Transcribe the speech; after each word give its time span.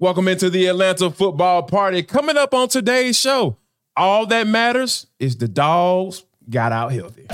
Welcome 0.00 0.28
into 0.28 0.48
the 0.48 0.66
Atlanta 0.66 1.10
football 1.10 1.64
party. 1.64 2.04
Coming 2.04 2.36
up 2.36 2.54
on 2.54 2.68
today's 2.68 3.18
show, 3.18 3.56
all 3.96 4.26
that 4.26 4.46
matters 4.46 5.08
is 5.18 5.38
the 5.38 5.48
dogs 5.48 6.22
got 6.48 6.70
out 6.70 6.92
healthy. 6.92 7.26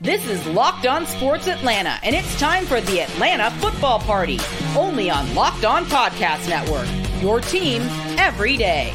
This 0.00 0.26
is 0.26 0.46
Locked 0.46 0.86
On 0.86 1.04
Sports 1.04 1.46
Atlanta, 1.46 1.98
and 2.02 2.16
it's 2.16 2.40
time 2.40 2.64
for 2.64 2.80
the 2.80 3.02
Atlanta 3.02 3.50
Football 3.50 3.98
Party, 3.98 4.40
only 4.74 5.10
on 5.10 5.34
Locked 5.34 5.66
On 5.66 5.84
Podcast 5.84 6.48
Network. 6.48 6.88
Your 7.20 7.42
team 7.42 7.82
every 8.18 8.56
day. 8.56 8.94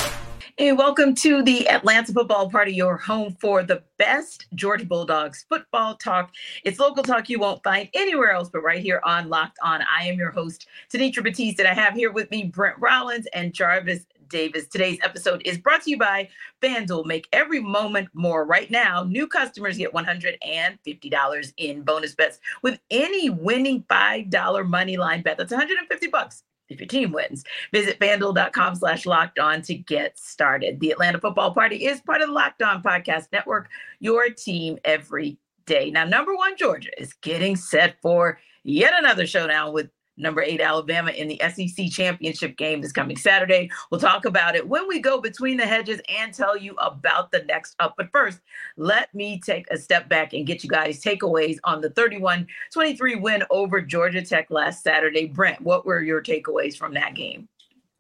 Hey, 0.60 0.74
welcome 0.74 1.16
to 1.16 1.42
the 1.42 1.70
Atlanta 1.70 2.12
Football 2.12 2.50
Party, 2.50 2.74
your 2.74 2.98
home 2.98 3.38
for 3.40 3.64
the 3.64 3.82
best 3.98 4.46
Georgia 4.56 4.86
Bulldogs 4.86 5.46
football 5.48 5.96
talk. 5.96 6.34
It's 6.66 6.80
local 6.80 7.02
talk 7.02 7.30
you 7.30 7.40
won't 7.40 7.64
find 7.64 7.88
anywhere 7.94 8.32
else 8.32 8.50
but 8.50 8.60
right 8.60 8.84
here 8.84 9.00
on 9.06 9.30
Locked 9.30 9.58
On. 9.64 9.82
I 9.84 10.04
am 10.04 10.18
your 10.18 10.32
host, 10.32 10.68
Tenitra 10.92 11.24
Batiste, 11.24 11.60
and 11.60 11.68
I 11.70 11.74
have 11.74 11.94
here 11.94 12.12
with 12.12 12.30
me 12.30 12.44
Brent 12.44 12.76
Rollins 12.78 13.26
and 13.28 13.54
Jarvis 13.54 14.06
Davis. 14.28 14.68
Today's 14.68 15.00
episode 15.02 15.42
is 15.46 15.58
brought 15.58 15.84
to 15.84 15.92
you 15.92 15.98
by 15.98 16.28
FanDuel. 16.62 17.06
Make 17.06 17.30
every 17.32 17.62
moment 17.62 18.10
more. 18.14 18.44
Right 18.44 18.70
now, 18.70 19.06
new 19.06 19.28
customers 19.28 19.78
get 19.78 19.94
$150 19.94 21.54
in 21.56 21.82
bonus 21.84 22.16
bets 22.16 22.40
with 22.64 22.82
any 22.92 23.30
winning 23.30 23.86
$5 23.90 24.68
money 24.68 24.98
line 24.98 25.22
bet. 25.22 25.38
That's 25.38 25.54
150 25.54 26.08
bucks 26.08 26.44
if 26.70 26.80
your 26.80 26.88
team 26.88 27.12
wins. 27.12 27.44
Visit 27.74 28.00
fanduel.com 28.00 28.76
slash 28.76 29.06
locked 29.06 29.40
on 29.40 29.62
to 29.64 29.76
get 29.76 30.18
started. 30.18 30.80
The 30.80 30.92
Atlanta 30.92 31.20
Football 31.20 31.54
Party 31.54 31.86
is 31.86 32.02
part 32.02 32.22
of 32.22 32.28
the 32.28 32.34
Locked 32.34 32.62
On 32.62 32.82
Podcast 32.82 33.28
Network, 33.32 33.70
your 34.00 34.30
team 34.30 34.78
every 34.86 35.38
day. 35.66 35.92
Now, 35.92 36.06
number 36.06 36.36
one, 36.36 36.58
Georgia 36.58 36.90
is 37.02 37.14
getting 37.14 37.56
set 37.56 37.96
for 38.02 38.40
yet 38.64 38.94
another 38.98 39.26
showdown 39.26 39.74
with 39.74 39.90
number 40.20 40.42
eight 40.42 40.62
Alabama 40.62 41.12
in 41.12 41.28
the 41.28 41.42
SEC 41.54 41.90
championship 41.90 42.58
game 42.58 42.84
is 42.84 42.92
coming 42.92 43.18
Saturday. 43.18 43.70
We'll 43.90 44.00
talk 44.00 44.26
about 44.26 44.56
it 44.56 44.68
when 44.68 44.88
we 44.88 45.00
go 45.00 45.20
between 45.20 45.58
the 45.58 45.66
hedges 45.66 46.02
and 46.10 46.34
tell 46.34 46.58
you 46.58 46.76
about 46.76 47.32
the 47.32 47.44
next 47.44 47.76
up. 47.80 47.96
But 47.98 48.12
first, 48.12 48.40
let 48.78 49.14
me 49.14 49.40
take 49.40 49.70
a 49.72 49.78
step 49.78 50.10
back 50.10 50.34
and 50.34 50.46
get 50.46 50.64
you 50.64 50.70
guys 50.70 51.02
takeaways 51.02 51.58
on 51.64 51.82
the 51.82 51.90
31 51.90 52.48
23 52.72 53.16
win 53.16 53.44
over 53.50 53.82
Georgia 53.82 54.22
Tech 54.22 54.52
last 54.52 54.84
Saturday. 54.84 55.26
Brent, 55.26 55.62
what 55.62 55.86
were 55.86 56.02
your 56.02 56.22
takeaways 56.22 56.78
from 56.78 56.94
that 56.94 57.16
game? 57.16 57.48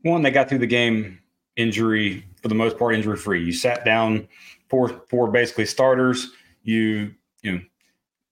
One, 0.04 0.22
they 0.22 0.32
got 0.32 0.50
through 0.50 0.60
the 0.60 0.68
game 0.68 1.20
injury 1.56 2.26
for 2.42 2.48
the 2.48 2.56
most 2.56 2.78
part 2.78 2.96
injury 2.96 3.18
free. 3.18 3.44
You 3.44 3.52
sat 3.52 3.84
down 3.84 4.28
four 4.70 5.02
four 5.10 5.30
basically 5.32 5.66
starters. 5.66 6.32
You 6.64 7.14
you 7.42 7.52
know 7.52 7.62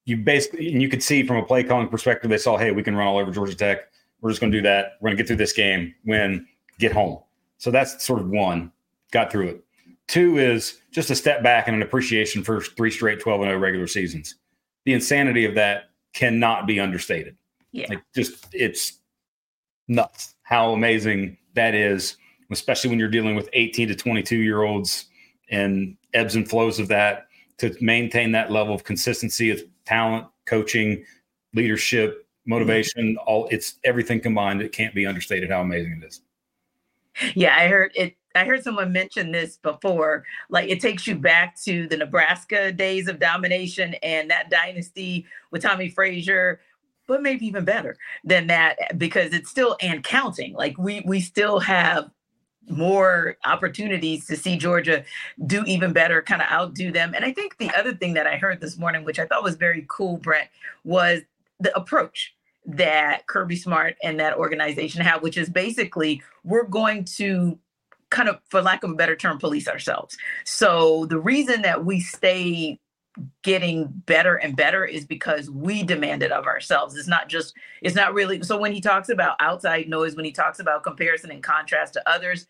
you 0.07 0.15
basically 0.15 0.71
and 0.71 0.81
you 0.81 0.87
could 0.87 1.03
see 1.03 1.21
from 1.21 1.35
a 1.35 1.43
play 1.43 1.63
calling 1.63 1.89
perspective, 1.89 2.29
they 2.29 2.37
saw, 2.37 2.57
hey, 2.57 2.71
we 2.71 2.81
can 2.81 2.95
run 2.95 3.07
all 3.07 3.17
over 3.17 3.29
Georgia 3.29 3.53
Tech. 3.53 3.91
We're 4.21 4.31
just 4.31 4.39
going 4.39 4.51
to 4.53 4.57
do 4.57 4.61
that. 4.63 4.93
We're 5.01 5.09
going 5.09 5.17
to 5.17 5.23
get 5.23 5.27
through 5.27 5.35
this 5.35 5.51
game, 5.51 5.93
win, 6.05 6.47
get 6.79 6.93
home. 6.93 7.19
So 7.57 7.71
that's 7.71 8.03
sort 8.03 8.21
of 8.21 8.29
one. 8.29 8.71
Got 9.11 9.31
through 9.31 9.49
it. 9.49 9.63
Two 10.07 10.37
is 10.37 10.79
just 10.91 11.09
a 11.09 11.15
step 11.15 11.43
back 11.43 11.67
and 11.67 11.75
an 11.75 11.81
appreciation 11.81 12.41
for 12.41 12.61
three 12.61 12.89
straight 12.89 13.19
12 13.19 13.41
and 13.41 13.49
0 13.49 13.59
regular 13.59 13.85
seasons. 13.85 14.35
The 14.85 14.93
insanity 14.93 15.43
of 15.43 15.55
that 15.55 15.89
cannot 16.13 16.65
be 16.65 16.79
understated. 16.79 17.35
Yeah. 17.73 17.87
Like 17.89 18.03
just 18.15 18.47
it's 18.53 18.99
nuts 19.89 20.35
how 20.43 20.71
amazing 20.71 21.37
that 21.55 21.75
is, 21.75 22.15
especially 22.49 22.89
when 22.89 22.97
you're 22.97 23.09
dealing 23.09 23.35
with 23.35 23.49
18 23.51 23.89
to 23.89 23.95
22 23.95 24.37
year 24.37 24.63
olds 24.63 25.07
and 25.49 25.97
ebbs 26.13 26.37
and 26.37 26.49
flows 26.49 26.79
of 26.79 26.87
that 26.87 27.27
to 27.57 27.75
maintain 27.81 28.31
that 28.31 28.51
level 28.51 28.73
of 28.73 28.85
consistency 28.85 29.49
of 29.51 29.61
talent, 29.87 30.27
coaching, 30.45 31.03
leadership, 31.53 32.27
motivation, 32.45 33.15
mm-hmm. 33.15 33.27
all 33.27 33.47
it's 33.51 33.75
everything 33.83 34.19
combined. 34.19 34.61
It 34.61 34.71
can't 34.71 34.93
be 34.93 35.05
understated 35.05 35.49
how 35.49 35.61
amazing 35.61 36.01
it 36.01 36.07
is. 36.07 36.21
Yeah, 37.35 37.55
I 37.57 37.67
heard 37.67 37.91
it. 37.95 38.15
I 38.35 38.45
heard 38.45 38.63
someone 38.63 38.91
mention 38.91 39.31
this 39.31 39.57
before. 39.57 40.23
Like 40.49 40.69
it 40.69 40.79
takes 40.79 41.07
you 41.07 41.15
back 41.15 41.59
to 41.63 41.87
the 41.87 41.97
Nebraska 41.97 42.71
days 42.71 43.07
of 43.07 43.19
domination 43.19 43.95
and 44.03 44.29
that 44.29 44.51
dynasty 44.51 45.25
with 45.49 45.63
Tommie 45.63 45.89
Frazier, 45.89 46.59
but 47.07 47.23
maybe 47.23 47.47
even 47.47 47.65
better 47.65 47.97
than 48.23 48.47
that 48.47 48.99
because 48.99 49.33
it's 49.33 49.49
still 49.49 49.75
and 49.81 50.03
counting. 50.03 50.53
Like 50.53 50.77
we 50.77 51.01
we 51.05 51.19
still 51.21 51.59
have 51.59 52.11
more 52.69 53.37
opportunities 53.45 54.25
to 54.27 54.35
see 54.35 54.57
Georgia 54.57 55.03
do 55.45 55.63
even 55.65 55.93
better, 55.93 56.21
kind 56.21 56.41
of 56.41 56.49
outdo 56.51 56.91
them. 56.91 57.13
And 57.15 57.23
I 57.23 57.31
think 57.31 57.57
the 57.57 57.71
other 57.71 57.93
thing 57.93 58.13
that 58.15 58.27
I 58.27 58.37
heard 58.37 58.61
this 58.61 58.77
morning, 58.77 59.05
which 59.05 59.19
I 59.19 59.25
thought 59.25 59.43
was 59.43 59.55
very 59.55 59.85
cool, 59.87 60.17
Brent, 60.17 60.49
was 60.83 61.21
the 61.59 61.75
approach 61.75 62.35
that 62.65 63.25
Kirby 63.27 63.55
Smart 63.55 63.95
and 64.03 64.19
that 64.19 64.37
organization 64.37 65.01
have, 65.01 65.21
which 65.21 65.37
is 65.37 65.49
basically 65.49 66.21
we're 66.43 66.65
going 66.65 67.05
to 67.05 67.57
kind 68.09 68.29
of, 68.29 68.39
for 68.49 68.61
lack 68.61 68.83
of 68.83 68.91
a 68.91 68.95
better 68.95 69.15
term, 69.15 69.37
police 69.37 69.67
ourselves. 69.67 70.17
So 70.43 71.05
the 71.05 71.19
reason 71.19 71.61
that 71.63 71.85
we 71.85 71.99
stay 71.99 72.79
getting 73.41 73.87
better 74.05 74.35
and 74.35 74.55
better 74.55 74.85
is 74.85 75.05
because 75.05 75.49
we 75.49 75.83
demand 75.83 76.23
it 76.23 76.31
of 76.31 76.45
ourselves. 76.45 76.95
It's 76.95 77.07
not 77.07 77.29
just, 77.29 77.53
it's 77.81 77.95
not 77.95 78.13
really. 78.13 78.43
So 78.43 78.57
when 78.57 78.73
he 78.73 78.81
talks 78.81 79.09
about 79.09 79.37
outside 79.39 79.89
noise, 79.89 80.15
when 80.15 80.25
he 80.25 80.31
talks 80.31 80.59
about 80.59 80.83
comparison 80.83 81.31
and 81.31 81.43
contrast 81.43 81.93
to 81.93 82.09
others, 82.09 82.47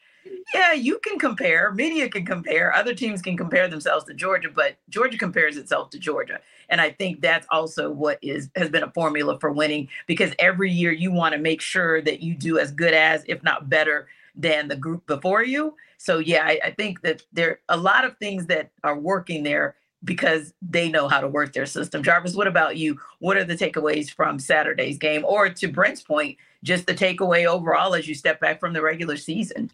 yeah, 0.54 0.74
you 0.74 1.00
can 1.00 1.20
compare. 1.20 1.72
Media 1.72 2.10
can 2.10 2.26
compare. 2.26 2.74
Other 2.74 2.94
teams 2.94 3.22
can 3.22 3.38
compare 3.38 3.68
themselves 3.68 4.06
to 4.06 4.14
Georgia, 4.14 4.50
but 4.54 4.78
Georgia 4.90 5.18
compares 5.18 5.58
itself 5.58 5.90
to 5.92 6.00
Georgia. 6.00 6.40
And 6.70 6.82
I 6.82 6.92
think 6.92 7.22
that's 7.22 7.48
also 7.50 7.90
what 7.90 8.20
is 8.22 8.50
has 8.56 8.70
been 8.70 8.84
a 8.84 8.92
formula 8.92 9.40
for 9.40 9.52
winning 9.52 9.88
because 10.06 10.34
every 10.40 10.72
year 10.72 10.92
you 10.92 11.12
want 11.12 11.34
to 11.34 11.40
make 11.40 11.62
sure 11.62 12.02
that 12.02 12.22
you 12.22 12.36
do 12.36 12.60
as 12.60 12.72
good 12.72 12.94
as, 12.94 13.24
if 13.28 13.42
not 13.44 13.70
better, 13.70 14.08
than 14.36 14.68
the 14.68 14.76
group 14.76 15.06
before 15.08 15.44
you. 15.44 15.76
So 15.98 16.20
yeah, 16.20 16.44
I, 16.46 16.60
I 16.66 16.72
think 16.72 17.02
that 17.02 17.24
there 17.34 17.50
are 17.50 17.60
a 17.70 17.78
lot 17.78 18.06
of 18.06 18.18
things 18.18 18.46
that 18.48 18.70
are 18.84 18.98
working 18.98 19.44
there 19.44 19.76
because 20.04 20.54
they 20.62 20.90
know 20.90 21.08
how 21.08 21.20
to 21.20 21.28
work 21.28 21.54
their 21.54 21.66
system. 21.66 22.04
Jarvis, 22.04 22.36
what 22.36 22.48
about 22.48 22.78
you? 22.78 23.00
What 23.20 23.36
are 23.36 23.44
the 23.44 23.56
takeaways 23.56 24.12
from 24.12 24.40
Saturday's 24.40 24.98
game? 24.98 25.26
Or 25.26 25.50
to 25.50 25.68
Brent's 25.68 26.02
point, 26.02 26.38
just 26.64 26.86
the 26.86 26.94
takeaway 26.94 27.46
overall 27.46 27.96
as 27.96 28.08
you 28.08 28.14
step 28.14 28.40
back 28.40 28.60
from 28.60 28.74
the 28.74 28.82
regular 28.82 29.18
season? 29.18 29.72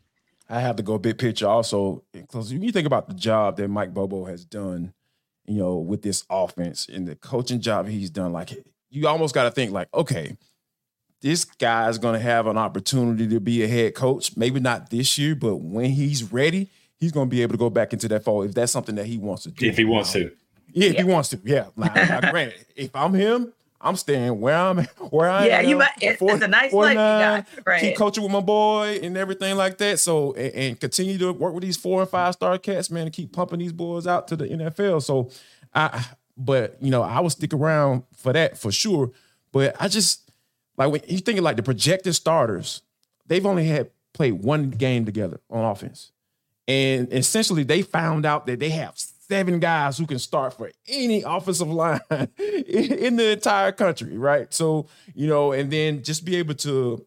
I 0.49 0.61
have 0.61 0.77
to 0.77 0.83
go 0.83 0.97
big 0.97 1.17
picture 1.17 1.47
also, 1.47 2.03
because 2.11 2.51
when 2.51 2.63
you 2.63 2.71
think 2.71 2.87
about 2.87 3.07
the 3.07 3.13
job 3.13 3.57
that 3.57 3.67
Mike 3.67 3.93
Bobo 3.93 4.25
has 4.25 4.45
done, 4.45 4.93
you 5.45 5.57
know, 5.57 5.75
with 5.75 6.01
this 6.01 6.23
offense 6.29 6.87
and 6.87 7.07
the 7.07 7.15
coaching 7.15 7.59
job 7.59 7.87
he's 7.87 8.09
done, 8.09 8.31
like 8.31 8.51
you 8.89 9.07
almost 9.07 9.35
got 9.35 9.43
to 9.43 9.51
think 9.51 9.71
like, 9.71 9.89
okay, 9.93 10.37
this 11.21 11.45
guy's 11.45 11.97
going 11.97 12.13
to 12.13 12.19
have 12.19 12.47
an 12.47 12.57
opportunity 12.57 13.27
to 13.27 13.39
be 13.39 13.63
a 13.63 13.67
head 13.67 13.95
coach. 13.95 14.37
Maybe 14.37 14.59
not 14.59 14.89
this 14.89 15.17
year, 15.17 15.35
but 15.35 15.57
when 15.57 15.91
he's 15.91 16.31
ready– 16.31 16.69
he's 17.03 17.11
going 17.11 17.29
to 17.29 17.35
be 17.35 17.41
able 17.41 17.53
to 17.53 17.57
go 17.57 17.69
back 17.69 17.91
into 17.91 18.07
that 18.07 18.23
fold 18.23 18.45
if 18.45 18.53
that's 18.55 18.71
something 18.71 18.95
that 18.95 19.05
he 19.05 19.17
wants 19.17 19.43
to 19.43 19.51
do. 19.51 19.65
If 19.65 19.77
he 19.77 19.83
wants 19.83 20.13
to. 20.13 20.31
Yeah, 20.71 20.87
if 20.87 20.93
yeah. 20.93 21.01
he 21.01 21.03
wants 21.03 21.29
to. 21.29 21.39
Yeah. 21.43 21.65
Like, 21.75 21.95
like, 21.95 22.31
granted, 22.31 22.65
if 22.75 22.95
I'm 22.95 23.13
him, 23.13 23.53
I'm 23.81 23.97
staying 23.97 24.39
where 24.39 24.55
I'm 24.55 24.77
where 25.09 25.29
I 25.29 25.45
yeah, 25.45 25.57
am. 25.57 25.63
Yeah, 25.63 25.69
you 25.69 25.77
might. 25.77 25.91
It's, 26.01 26.19
40, 26.19 26.35
it's 26.35 26.43
a 26.43 26.47
nice 26.47 26.71
life 26.71 26.91
you 26.91 26.95
got. 26.95 27.45
Right. 27.65 27.81
Keep 27.81 27.97
coaching 27.97 28.23
with 28.23 28.31
my 28.31 28.39
boy 28.39 28.99
and 29.03 29.17
everything 29.17 29.57
like 29.57 29.77
that. 29.79 29.99
So 29.99 30.31
and, 30.33 30.53
and, 30.53 30.79
continue 30.79 31.17
to 31.17 31.33
work 31.33 31.53
with 31.53 31.63
these 31.63 31.75
four 31.75 31.99
and 31.99 32.09
five 32.09 32.33
star 32.33 32.57
cats, 32.57 32.89
man, 32.89 33.03
and 33.03 33.13
keep 33.13 33.33
pumping 33.33 33.59
these 33.59 33.73
boys 33.73 34.07
out 34.07 34.29
to 34.29 34.37
the 34.37 34.47
NFL. 34.47 35.03
So 35.03 35.29
I, 35.75 36.05
but 36.37 36.77
you 36.81 36.91
know, 36.91 37.01
I 37.01 37.19
will 37.19 37.29
stick 37.29 37.53
around 37.53 38.03
for 38.15 38.31
that 38.31 38.57
for 38.57 38.71
sure. 38.71 39.11
But 39.51 39.75
I 39.79 39.89
just 39.89 40.31
like 40.77 40.89
when 40.89 41.01
you're 41.07 41.19
thinking 41.19 41.43
like 41.43 41.57
the 41.57 41.63
projected 41.63 42.15
starters, 42.15 42.81
they've 43.27 43.45
only 43.45 43.65
had 43.65 43.91
played 44.13 44.43
one 44.43 44.69
game 44.69 45.03
together 45.03 45.41
on 45.49 45.65
offense. 45.65 46.12
And 46.67 47.11
essentially, 47.11 47.63
they 47.63 47.81
found 47.81 48.25
out 48.25 48.45
that 48.47 48.59
they 48.59 48.69
have 48.69 48.97
seven 48.97 49.59
guys 49.59 49.97
who 49.97 50.05
can 50.05 50.19
start 50.19 50.53
for 50.53 50.71
any 50.87 51.23
offensive 51.23 51.67
line 51.69 51.99
in 52.09 53.15
the 53.15 53.31
entire 53.31 53.71
country, 53.71 54.17
right? 54.17 54.53
So, 54.53 54.87
you 55.13 55.27
know, 55.27 55.51
and 55.51 55.71
then 55.71 56.03
just 56.03 56.25
be 56.25 56.35
able 56.37 56.55
to, 56.55 57.05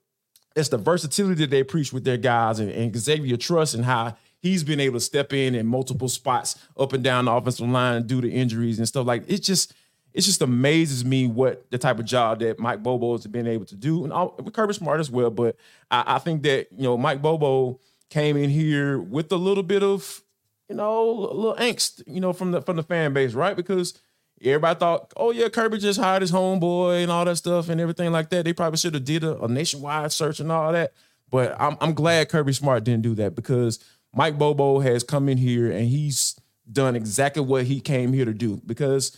it's 0.55 0.69
the 0.69 0.79
versatility 0.79 1.43
that 1.43 1.51
they 1.51 1.63
preach 1.63 1.93
with 1.93 2.05
their 2.05 2.17
guys 2.17 2.59
and, 2.59 2.71
and 2.71 2.97
Xavier 2.97 3.37
Truss 3.37 3.75
and 3.75 3.85
how 3.85 4.17
he's 4.41 4.65
been 4.65 4.81
able 4.81 4.99
to 4.99 5.05
step 5.05 5.33
in 5.33 5.55
in 5.55 5.67
multiple 5.67 6.09
spots 6.09 6.59
up 6.79 6.93
and 6.93 7.05
down 7.05 7.27
the 7.27 7.33
offensive 7.33 7.69
line 7.69 8.07
due 8.07 8.21
to 8.21 8.31
injuries 8.31 8.79
and 8.79 8.89
stuff 8.89 9.07
like 9.07 9.25
it 9.29 9.43
just 9.43 9.75
it 10.17 10.23
just 10.23 10.41
amazes 10.41 11.05
me 11.05 11.27
what 11.27 11.71
the 11.71 11.77
type 11.77 11.99
of 11.99 12.07
job 12.07 12.39
that 12.41 12.59
Mike 12.59 12.83
Bobo 12.83 13.13
has 13.13 13.27
been 13.27 13.47
able 13.47 13.67
to 13.67 13.75
do, 13.77 14.03
and 14.03 14.15
all, 14.15 14.31
Kirby 14.31 14.73
Smart 14.73 14.99
as 14.99 15.11
well. 15.11 15.29
But 15.29 15.57
I, 15.91 16.15
I 16.17 16.19
think 16.21 16.43
that 16.45 16.69
you 16.75 16.85
know 16.85 16.97
Mike 16.97 17.21
Bobo 17.21 17.81
came 18.11 18.37
in 18.37 18.51
here 18.51 18.99
with 18.99 19.31
a 19.33 19.37
little 19.37 19.63
bit 19.63 19.83
of, 19.83 20.23
you 20.69 20.77
know, 20.77 21.09
a 21.11 21.35
little 21.35 21.57
angst, 21.57 22.03
you 22.07 22.21
know, 22.21 22.33
from 22.33 22.53
the 22.53 22.63
from 22.63 22.77
the 22.77 22.83
fan 22.83 23.13
base, 23.13 23.35
right? 23.35 23.57
Because 23.57 23.99
everybody 24.43 24.79
thought, 24.79 25.13
oh 25.17 25.31
yeah, 25.31 25.49
Kirby 25.49 25.79
just 25.79 26.01
hired 26.01 26.23
his 26.23 26.33
homeboy 26.33 27.03
and 27.03 27.11
all 27.11 27.25
that 27.25 27.37
stuff 27.37 27.69
and 27.69 27.81
everything 27.81 28.13
like 28.13 28.31
that. 28.31 28.45
They 28.45 28.53
probably 28.53 28.79
should 28.79 28.95
have 28.95 29.05
did 29.05 29.25
a, 29.25 29.43
a, 29.43 29.49
nationwide 29.49 30.13
search 30.13 30.41
and 30.41 30.53
all 30.53 30.73
that. 30.73 30.93
But 31.31 31.57
I'm 31.61 31.77
I'm 31.81 31.95
glad 31.95 32.29
Kirby 32.29 32.53
Smart 32.53 32.85
didn't 32.85 33.03
do 33.03 33.15
that 33.17 33.35
because 33.35 33.79
Mike 34.15 34.39
Bobo 34.39 34.81
has 34.81 35.03
come 35.03 35.29
in 35.29 35.39
here 35.39 35.71
and 35.71 35.89
he's 35.89 36.39
done 36.71 36.97
exactly 36.97 37.43
what 37.43 37.65
he 37.65 37.81
came 37.81 38.13
here 38.13 38.25
to 38.25 38.35
do. 38.35 38.61
Because 38.67 39.17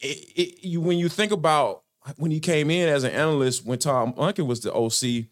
it, 0.00 0.18
it, 0.36 0.64
you, 0.64 0.80
when 0.80 0.98
you 0.98 1.08
think 1.08 1.32
about 1.32 1.82
when 2.16 2.30
he 2.30 2.40
came 2.40 2.70
in 2.70 2.88
as 2.88 3.04
an 3.04 3.12
analyst, 3.12 3.64
when 3.64 3.78
Todd 3.78 4.16
Monken 4.16 4.46
was 4.46 4.60
the 4.60 4.72
OC, 4.72 5.26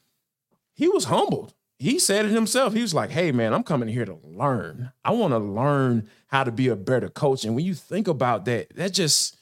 he 0.75 0.89
was 0.89 1.05
humbled. 1.05 1.55
He 1.79 1.99
said 1.99 2.25
it 2.25 2.33
himself. 2.33 2.75
He 2.75 2.83
was 2.83 2.95
like, 2.95 3.11
"Hey, 3.11 3.31
man, 3.33 3.55
I'm 3.55 3.63
coming 3.63 3.89
here 3.89 4.05
to 4.05 4.19
learn. 4.25 4.93
I 5.05 5.13
want 5.13 5.33
to 5.33 5.39
learn 5.39 6.09
how 6.27 6.45
to 6.45 6.51
be 6.51 6.69
a 6.69 6.77
better 6.77 7.09
coach." 7.09 7.45
And 7.45 7.55
when 7.55 7.65
you 7.65 7.75
think 7.75 8.09
about 8.09 8.45
that, 8.47 8.75
that 8.75 8.93
just 8.93 9.37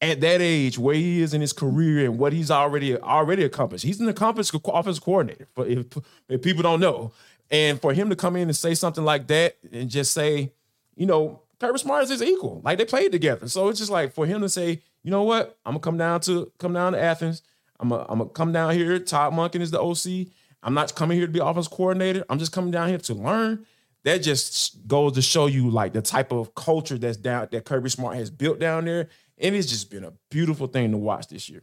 at 0.00 0.20
that 0.20 0.40
age 0.40 0.78
where 0.78 0.94
he 0.94 1.20
is 1.22 1.34
in 1.34 1.40
his 1.40 1.52
career 1.52 2.04
and 2.04 2.18
what 2.18 2.32
he's 2.32 2.50
already 2.50 2.96
already 2.96 3.44
accomplished. 3.44 3.84
He's 3.84 4.00
an 4.00 4.08
accomplished 4.08 4.54
offensive 4.64 5.02
coordinator. 5.02 5.48
For 5.54 5.66
if, 5.66 5.86
if 6.28 6.42
people 6.42 6.62
don't 6.62 6.80
know, 6.80 7.12
and 7.50 7.80
for 7.80 7.92
him 7.92 8.10
to 8.10 8.16
come 8.16 8.36
in 8.36 8.48
and 8.48 8.56
say 8.56 8.74
something 8.74 9.04
like 9.04 9.26
that 9.28 9.56
and 9.72 9.88
just 9.90 10.12
say, 10.12 10.52
you 10.96 11.06
know, 11.06 11.42
Kirby 11.60 11.78
Smart 11.78 12.04
is 12.04 12.10
his 12.10 12.22
equal. 12.22 12.60
Like 12.64 12.78
they 12.78 12.84
played 12.84 13.12
together. 13.12 13.48
So 13.48 13.68
it's 13.68 13.78
just 13.78 13.90
like 13.90 14.12
for 14.12 14.26
him 14.26 14.40
to 14.42 14.48
say, 14.48 14.82
you 15.02 15.10
know 15.10 15.22
what, 15.22 15.58
I'm 15.64 15.72
gonna 15.72 15.80
come 15.80 15.98
down 15.98 16.20
to 16.22 16.52
come 16.58 16.72
down 16.72 16.92
to 16.92 17.00
Athens. 17.00 17.42
I'm 17.80 17.88
gonna, 17.88 18.06
I'm 18.08 18.18
gonna 18.18 18.30
come 18.30 18.52
down 18.52 18.74
here. 18.74 18.98
Todd 18.98 19.32
Monken 19.32 19.60
is 19.60 19.70
the 19.70 19.80
OC. 19.80 20.28
I'm 20.62 20.74
not 20.74 20.94
coming 20.94 21.16
here 21.16 21.26
to 21.26 21.32
be 21.32 21.38
offense 21.38 21.68
coordinator. 21.68 22.24
I'm 22.28 22.38
just 22.38 22.52
coming 22.52 22.70
down 22.70 22.88
here 22.88 22.98
to 22.98 23.14
learn. 23.14 23.66
That 24.04 24.18
just 24.18 24.86
goes 24.86 25.12
to 25.12 25.22
show 25.22 25.46
you 25.46 25.70
like 25.70 25.92
the 25.92 26.02
type 26.02 26.32
of 26.32 26.54
culture 26.54 26.98
that's 26.98 27.16
down 27.16 27.48
that 27.50 27.64
Kirby 27.64 27.90
Smart 27.90 28.16
has 28.16 28.30
built 28.30 28.58
down 28.58 28.84
there. 28.84 29.08
And 29.38 29.54
it's 29.54 29.68
just 29.68 29.90
been 29.90 30.04
a 30.04 30.12
beautiful 30.30 30.66
thing 30.66 30.90
to 30.92 30.96
watch 30.96 31.28
this 31.28 31.48
year. 31.48 31.62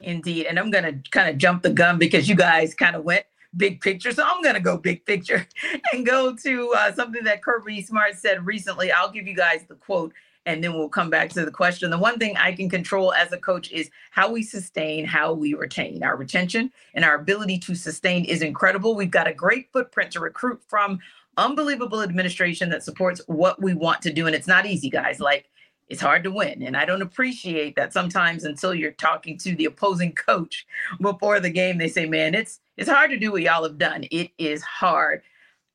Indeed. 0.00 0.46
And 0.46 0.58
I'm 0.58 0.70
gonna 0.70 1.00
kind 1.10 1.28
of 1.28 1.38
jump 1.38 1.62
the 1.62 1.70
gun 1.70 1.98
because 1.98 2.28
you 2.28 2.34
guys 2.34 2.74
kind 2.74 2.96
of 2.96 3.04
went 3.04 3.26
big 3.56 3.80
picture. 3.80 4.12
So 4.12 4.24
I'm 4.24 4.42
going 4.42 4.54
to 4.54 4.60
go 4.60 4.76
big 4.76 5.04
picture 5.04 5.46
and 5.92 6.06
go 6.06 6.34
to 6.36 6.74
uh, 6.76 6.92
something 6.92 7.24
that 7.24 7.42
Kirby 7.42 7.82
Smart 7.82 8.14
said 8.16 8.46
recently. 8.46 8.92
I'll 8.92 9.10
give 9.10 9.26
you 9.26 9.34
guys 9.34 9.64
the 9.68 9.74
quote 9.74 10.12
and 10.46 10.64
then 10.64 10.74
we'll 10.74 10.88
come 10.88 11.10
back 11.10 11.30
to 11.30 11.44
the 11.44 11.50
question. 11.50 11.90
The 11.90 11.98
one 11.98 12.18
thing 12.18 12.36
I 12.36 12.52
can 12.52 12.68
control 12.68 13.12
as 13.12 13.32
a 13.32 13.38
coach 13.38 13.70
is 13.70 13.90
how 14.10 14.30
we 14.30 14.42
sustain, 14.42 15.04
how 15.04 15.32
we 15.32 15.54
retain. 15.54 16.02
Our 16.02 16.16
retention 16.16 16.72
and 16.94 17.04
our 17.04 17.14
ability 17.14 17.58
to 17.60 17.74
sustain 17.74 18.24
is 18.24 18.42
incredible. 18.42 18.94
We've 18.94 19.10
got 19.10 19.28
a 19.28 19.34
great 19.34 19.70
footprint 19.72 20.12
to 20.12 20.20
recruit 20.20 20.62
from, 20.66 21.00
unbelievable 21.36 22.02
administration 22.02 22.70
that 22.70 22.82
supports 22.82 23.20
what 23.26 23.62
we 23.62 23.74
want 23.74 24.02
to 24.02 24.12
do. 24.12 24.26
And 24.26 24.34
it's 24.34 24.46
not 24.46 24.66
easy, 24.66 24.90
guys. 24.90 25.20
Like, 25.20 25.48
it's 25.88 26.00
hard 26.00 26.22
to 26.24 26.30
win. 26.30 26.62
And 26.62 26.76
I 26.76 26.84
don't 26.84 27.02
appreciate 27.02 27.74
that 27.76 27.92
sometimes 27.92 28.44
until 28.44 28.74
you're 28.74 28.92
talking 28.92 29.36
to 29.38 29.56
the 29.56 29.64
opposing 29.64 30.12
coach 30.12 30.66
before 31.00 31.40
the 31.40 31.50
game, 31.50 31.78
they 31.78 31.88
say, 31.88 32.06
man, 32.06 32.34
it's 32.34 32.60
it's 32.76 32.88
hard 32.88 33.10
to 33.10 33.18
do 33.18 33.32
what 33.32 33.42
y'all 33.42 33.64
have 33.64 33.76
done. 33.76 34.04
It 34.10 34.30
is 34.38 34.62
hard. 34.62 35.22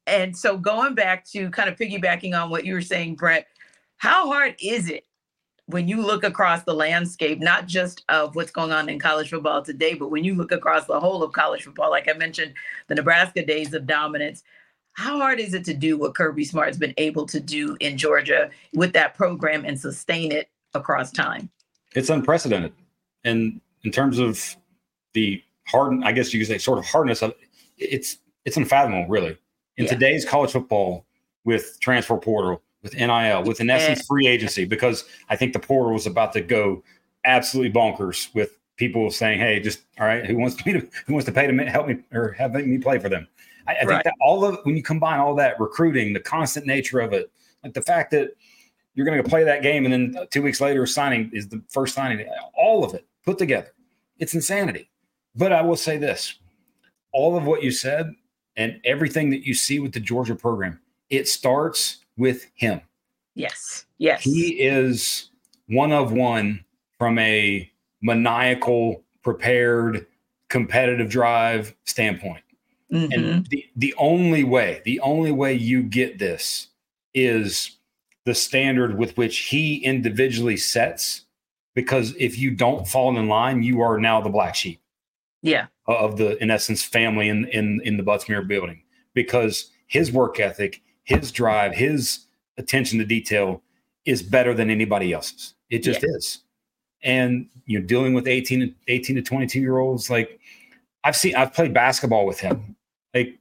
And 0.08 0.36
so 0.36 0.58
going 0.58 0.96
back 0.96 1.26
to 1.32 1.50
kind 1.50 1.68
of 1.68 1.78
piggybacking 1.78 2.40
on 2.40 2.50
what 2.50 2.66
you 2.66 2.76
were 2.76 2.82
saying, 2.82 3.16
Brent, 3.16 3.46
how 3.98 4.28
hard 4.28 4.56
is 4.62 4.90
it 4.90 5.06
when 5.68 5.88
you 5.88 6.02
look 6.02 6.24
across 6.24 6.64
the 6.64 6.74
landscape, 6.74 7.40
not 7.40 7.66
just 7.66 8.04
of 8.10 8.36
what's 8.36 8.52
going 8.52 8.72
on 8.72 8.88
in 8.88 9.00
college 9.00 9.30
football 9.30 9.64
today, 9.64 9.96
but 9.96 10.12
when 10.12 10.24
you 10.24 10.36
look 10.36 10.52
across 10.52 10.86
the 10.86 11.00
whole 11.00 11.24
of 11.24 11.34
college 11.34 11.64
football, 11.64 11.90
like 11.90 12.08
I 12.08 12.14
mentioned, 12.14 12.54
the 12.88 12.96
Nebraska 12.96 13.44
days 13.44 13.74
of 13.74 13.88
dominance, 13.88 14.44
how 14.94 15.18
hard 15.18 15.40
is 15.40 15.54
it 15.54 15.66
to 15.66 15.74
do 15.74 15.98
what 15.98 16.16
Kirby 16.16 16.46
Smart's 16.46 16.78
been 16.78 16.94
able 16.98 17.26
to 17.28 17.40
do 17.40 17.76
in 17.80 17.98
Georgia 17.98 18.50
with 18.74 18.94
that 18.94 19.16
program 19.16 19.66
and 19.66 19.80
sustain 19.80 20.32
it 20.32 20.50
across 20.74 21.12
time? 21.12 21.50
It's 21.96 22.10
unprecedented. 22.10 22.74
And 23.24 23.60
in 23.84 23.92
terms 23.92 24.20
of 24.20 24.56
the 25.14 25.42
harden, 25.68 26.04
I 26.04 26.12
guess 26.12 26.34
you 26.34 26.40
could 26.40 26.48
say 26.48 26.58
sort 26.60 26.78
of 26.78 26.86
hardness 26.86 27.22
of 27.22 27.34
it's 27.78 28.20
it's 28.46 28.58
unfathomable, 28.58 29.08
really. 29.08 29.38
In 29.78 29.86
yeah. 29.86 29.92
today's 29.92 30.24
college 30.24 30.52
football 30.52 31.06
with 31.44 31.78
transfer 31.80 32.18
portal, 32.18 32.62
with 32.86 32.94
NIL, 32.94 33.44
with 33.44 33.60
in 33.60 33.70
essence 33.70 34.06
free 34.06 34.28
agency, 34.28 34.64
because 34.64 35.06
I 35.28 35.36
think 35.36 35.54
the 35.54 35.60
portal 35.60 35.92
was 35.92 36.06
about 36.06 36.32
to 36.34 36.42
go 36.42 36.84
absolutely 37.26 37.74
bonkers 37.74 38.34
with 38.36 38.58
people 38.78 39.10
saying, 39.10 39.40
"Hey, 39.40 39.60
just 39.60 39.82
all 40.00 40.06
right, 40.06 40.24
who 40.24 40.38
wants 40.38 40.56
to 40.56 40.74
to, 40.74 40.88
who 41.08 41.14
wants 41.14 41.26
to 41.26 41.32
pay 41.32 41.48
to 41.48 41.66
help 41.66 41.88
me 41.88 41.98
or 42.14 42.32
have 42.34 42.54
me 42.54 42.78
play 42.78 43.00
for 43.00 43.10
them?" 43.10 43.28
I, 43.68 43.74
I 43.74 43.76
right. 43.76 43.88
think 43.88 44.04
that 44.04 44.14
all 44.22 44.46
of 44.46 44.60
when 44.64 44.78
you 44.78 44.84
combine 44.84 45.20
all 45.20 45.34
that 45.36 45.60
recruiting, 45.60 46.14
the 46.14 46.20
constant 46.20 46.68
nature 46.68 47.00
of 47.00 47.12
it, 47.12 47.32
like 47.64 47.74
the 47.74 47.82
fact 47.82 48.12
that 48.12 48.30
you're 48.94 49.06
going 49.06 49.22
to 49.22 49.28
play 49.28 49.44
that 49.44 49.64
game 49.64 49.86
and 49.86 49.92
then 50.16 50.28
two 50.30 50.44
weeks 50.44 50.62
later 50.62 50.86
signing 50.86 51.30
is 51.34 51.50
the 51.50 51.62
first 51.68 51.96
signing, 51.96 52.26
all 52.56 52.86
of 52.86 52.94
it 52.94 53.06
put 53.26 53.40
together, 53.40 53.74
it's 54.20 54.36
insanity. 54.36 54.90
But 55.36 55.52
I 55.52 55.64
will 55.64 55.76
say 55.76 55.98
this: 55.98 56.36
all 57.12 57.36
of 57.36 57.46
what 57.46 57.64
you 57.64 57.72
said 57.72 58.14
and 58.56 58.80
everything 58.86 59.32
that 59.32 59.46
you 59.46 59.56
see 59.56 59.80
with 59.80 59.92
the 59.92 60.00
Georgia 60.00 60.36
program, 60.36 60.80
it 61.10 61.28
starts 61.28 62.05
with 62.18 62.46
him. 62.56 62.82
Yes. 63.36 63.86
Yes. 63.98 64.22
He 64.22 64.62
is 64.62 65.30
one 65.68 65.92
of 65.92 66.12
one 66.12 66.64
from 66.98 67.20
a 67.20 67.70
maniacal, 68.02 69.04
prepared, 69.24 70.06
competitive 70.50 71.10
drive 71.10 71.76
standpoint. 71.86 72.44
Mm-hmm. 72.92 73.12
And 73.12 73.48
the, 73.48 73.66
the 73.76 73.94
only 73.98 74.44
way, 74.44 74.82
the 74.86 75.00
only 75.02 75.32
way 75.32 75.54
you 75.54 75.84
get 75.84 76.20
this 76.20 76.68
is 77.14 77.78
the 78.26 78.36
standard 78.36 78.98
with 78.98 79.18
which 79.18 79.40
he 79.40 79.78
individually 79.78 80.58
sets. 80.58 81.24
Because 81.74 82.16
if 82.18 82.38
you 82.38 82.52
don't 82.52 82.88
fall 82.88 83.18
in 83.18 83.28
line, 83.28 83.64
you 83.64 83.82
are 83.82 84.00
now 84.00 84.22
the 84.22 84.30
black 84.30 84.56
sheep. 84.56 84.80
Yeah. 85.42 85.68
Of 85.88 86.18
the, 86.18 86.42
in 86.42 86.50
essence, 86.50 86.84
family 86.84 87.28
in 87.28 87.46
in 87.50 87.82
in 87.84 87.98
the 87.98 88.04
Butts-Mehre 88.04 88.48
building. 88.48 88.82
Because 89.14 89.72
his 89.88 90.12
work 90.12 90.40
ethic, 90.40 90.82
his 91.06 91.32
drive, 91.32 91.74
his 91.74 92.26
attention 92.58 93.00
to 93.00 93.06
detail 93.06 93.62
is 94.06 94.22
better 94.22 94.54
than 94.54 94.70
anybody 94.70 95.14
else's. 95.14 95.54
It 95.70 95.80
just 95.80 96.04
yeah. 96.04 96.10
is. 96.16 96.40
And 97.04 97.48
you 97.66 97.80
know, 97.80 97.86
dealing 97.86 98.14
with 98.14 98.28
18, 98.28 98.76
18 98.88 99.16
to 99.16 99.22
22 99.22 99.60
year 99.60 99.78
olds, 99.78 100.10
like 100.10 100.40
I've 101.04 101.16
seen, 101.16 101.36
I've 101.36 101.54
played 101.54 101.74
basketball 101.74 102.26
with 102.26 102.40
him. 102.40 102.76
Like 103.14 103.40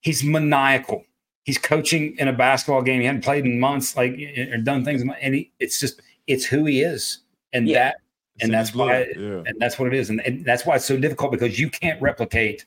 he's 0.00 0.24
maniacal. 0.24 1.04
He's 1.44 1.58
coaching 1.58 2.16
in 2.18 2.28
a 2.28 2.32
basketball 2.32 2.82
game. 2.82 3.00
He 3.00 3.06
hadn't 3.06 3.24
played 3.24 3.44
in 3.44 3.58
months, 3.58 3.96
like 3.96 4.12
or 4.36 4.58
done 4.58 4.84
things, 4.84 5.02
and 5.02 5.34
he, 5.34 5.50
it's 5.58 5.80
just 5.80 6.00
it's 6.26 6.44
who 6.44 6.64
he 6.66 6.82
is, 6.82 7.18
and 7.52 7.66
yeah. 7.66 7.78
that 7.78 7.96
and 8.40 8.52
that's 8.52 8.74
why 8.74 9.06
yeah. 9.16 9.42
and 9.44 9.56
that's 9.58 9.78
what 9.78 9.88
it 9.88 9.94
is, 9.94 10.08
and, 10.08 10.20
and 10.20 10.44
that's 10.44 10.64
why 10.64 10.76
it's 10.76 10.84
so 10.84 10.96
difficult 10.96 11.32
because 11.32 11.58
you 11.58 11.68
can't 11.68 12.00
replicate 12.00 12.64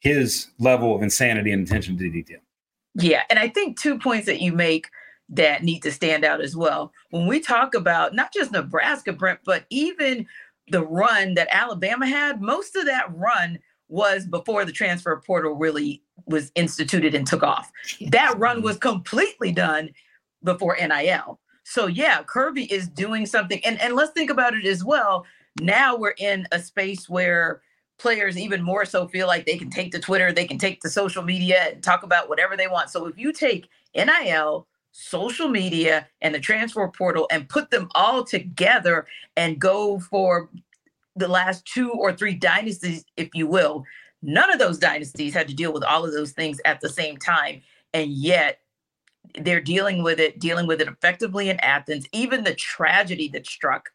his 0.00 0.48
level 0.58 0.96
of 0.96 1.02
insanity 1.02 1.52
and 1.52 1.66
attention 1.66 1.96
to 1.96 2.10
detail. 2.10 2.40
Yeah, 2.98 3.22
and 3.30 3.38
I 3.38 3.48
think 3.48 3.78
two 3.78 3.98
points 3.98 4.26
that 4.26 4.40
you 4.40 4.52
make 4.52 4.88
that 5.30 5.62
need 5.62 5.82
to 5.82 5.92
stand 5.92 6.24
out 6.24 6.40
as 6.40 6.56
well. 6.56 6.92
When 7.10 7.26
we 7.26 7.40
talk 7.40 7.74
about 7.74 8.14
not 8.14 8.32
just 8.32 8.50
Nebraska, 8.50 9.12
Brent, 9.12 9.40
but 9.44 9.66
even 9.70 10.26
the 10.70 10.84
run 10.84 11.34
that 11.34 11.48
Alabama 11.50 12.06
had, 12.06 12.40
most 12.40 12.76
of 12.76 12.86
that 12.86 13.14
run 13.14 13.58
was 13.88 14.26
before 14.26 14.64
the 14.64 14.72
transfer 14.72 15.22
portal 15.26 15.54
really 15.54 16.02
was 16.26 16.52
instituted 16.54 17.14
and 17.14 17.26
took 17.26 17.42
off. 17.42 17.70
That 18.08 18.36
run 18.38 18.62
was 18.62 18.76
completely 18.76 19.52
done 19.52 19.90
before 20.42 20.76
NIL. 20.76 21.40
So 21.64 21.86
yeah, 21.86 22.22
Kirby 22.22 22.70
is 22.72 22.88
doing 22.88 23.26
something. 23.26 23.64
And 23.64 23.80
and 23.80 23.94
let's 23.94 24.12
think 24.12 24.30
about 24.30 24.54
it 24.54 24.66
as 24.66 24.84
well. 24.84 25.24
Now 25.60 25.96
we're 25.96 26.14
in 26.18 26.46
a 26.52 26.58
space 26.58 27.08
where 27.08 27.62
players 27.98 28.38
even 28.38 28.62
more 28.62 28.84
so 28.84 29.08
feel 29.08 29.26
like 29.26 29.44
they 29.44 29.58
can 29.58 29.70
take 29.70 29.92
to 29.92 29.98
Twitter, 29.98 30.32
they 30.32 30.46
can 30.46 30.58
take 30.58 30.80
to 30.80 30.88
social 30.88 31.22
media 31.22 31.64
and 31.70 31.82
talk 31.82 32.02
about 32.02 32.28
whatever 32.28 32.56
they 32.56 32.68
want. 32.68 32.90
So 32.90 33.06
if 33.06 33.18
you 33.18 33.32
take 33.32 33.68
NIL, 33.94 34.66
social 34.92 35.48
media, 35.48 36.08
and 36.20 36.34
the 36.34 36.40
transfer 36.40 36.86
portal 36.88 37.26
and 37.30 37.48
put 37.48 37.70
them 37.70 37.88
all 37.94 38.24
together 38.24 39.06
and 39.36 39.58
go 39.58 39.98
for 39.98 40.48
the 41.16 41.28
last 41.28 41.66
two 41.66 41.90
or 41.90 42.12
three 42.12 42.34
dynasties, 42.34 43.04
if 43.16 43.28
you 43.34 43.46
will, 43.46 43.84
none 44.22 44.52
of 44.52 44.58
those 44.58 44.78
dynasties 44.78 45.34
had 45.34 45.48
to 45.48 45.54
deal 45.54 45.72
with 45.72 45.84
all 45.84 46.04
of 46.04 46.12
those 46.12 46.32
things 46.32 46.60
at 46.64 46.80
the 46.80 46.88
same 46.88 47.16
time. 47.16 47.60
And 47.92 48.12
yet 48.12 48.60
they're 49.34 49.60
dealing 49.60 50.02
with 50.02 50.20
it, 50.20 50.38
dealing 50.38 50.66
with 50.66 50.80
it 50.80 50.88
effectively 50.88 51.50
in 51.50 51.58
Athens. 51.60 52.06
Even 52.12 52.44
the 52.44 52.54
tragedy 52.54 53.28
that 53.28 53.46
struck 53.46 53.90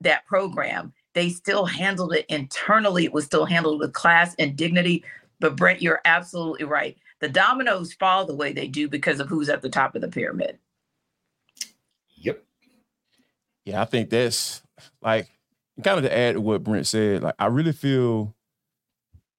that 0.00 0.26
program, 0.26 0.92
they 1.18 1.30
still 1.30 1.64
handled 1.64 2.14
it 2.14 2.24
internally. 2.28 3.04
It 3.04 3.12
was 3.12 3.24
still 3.24 3.44
handled 3.44 3.80
with 3.80 3.92
class 3.92 4.36
and 4.38 4.56
dignity. 4.56 5.02
But 5.40 5.56
Brent, 5.56 5.82
you're 5.82 6.00
absolutely 6.04 6.64
right. 6.64 6.96
The 7.18 7.28
dominoes 7.28 7.92
fall 7.92 8.24
the 8.24 8.36
way 8.36 8.52
they 8.52 8.68
do 8.68 8.88
because 8.88 9.18
of 9.18 9.28
who's 9.28 9.48
at 9.48 9.60
the 9.60 9.68
top 9.68 9.96
of 9.96 10.00
the 10.00 10.06
pyramid. 10.06 10.58
Yep. 12.18 12.44
Yeah, 13.64 13.82
I 13.82 13.84
think 13.84 14.10
that's 14.10 14.62
like 15.02 15.28
kind 15.82 15.98
of 15.98 16.04
to 16.04 16.16
add 16.16 16.34
to 16.34 16.40
what 16.40 16.62
Brent 16.62 16.86
said, 16.86 17.24
like 17.24 17.34
I 17.36 17.46
really 17.46 17.72
feel 17.72 18.36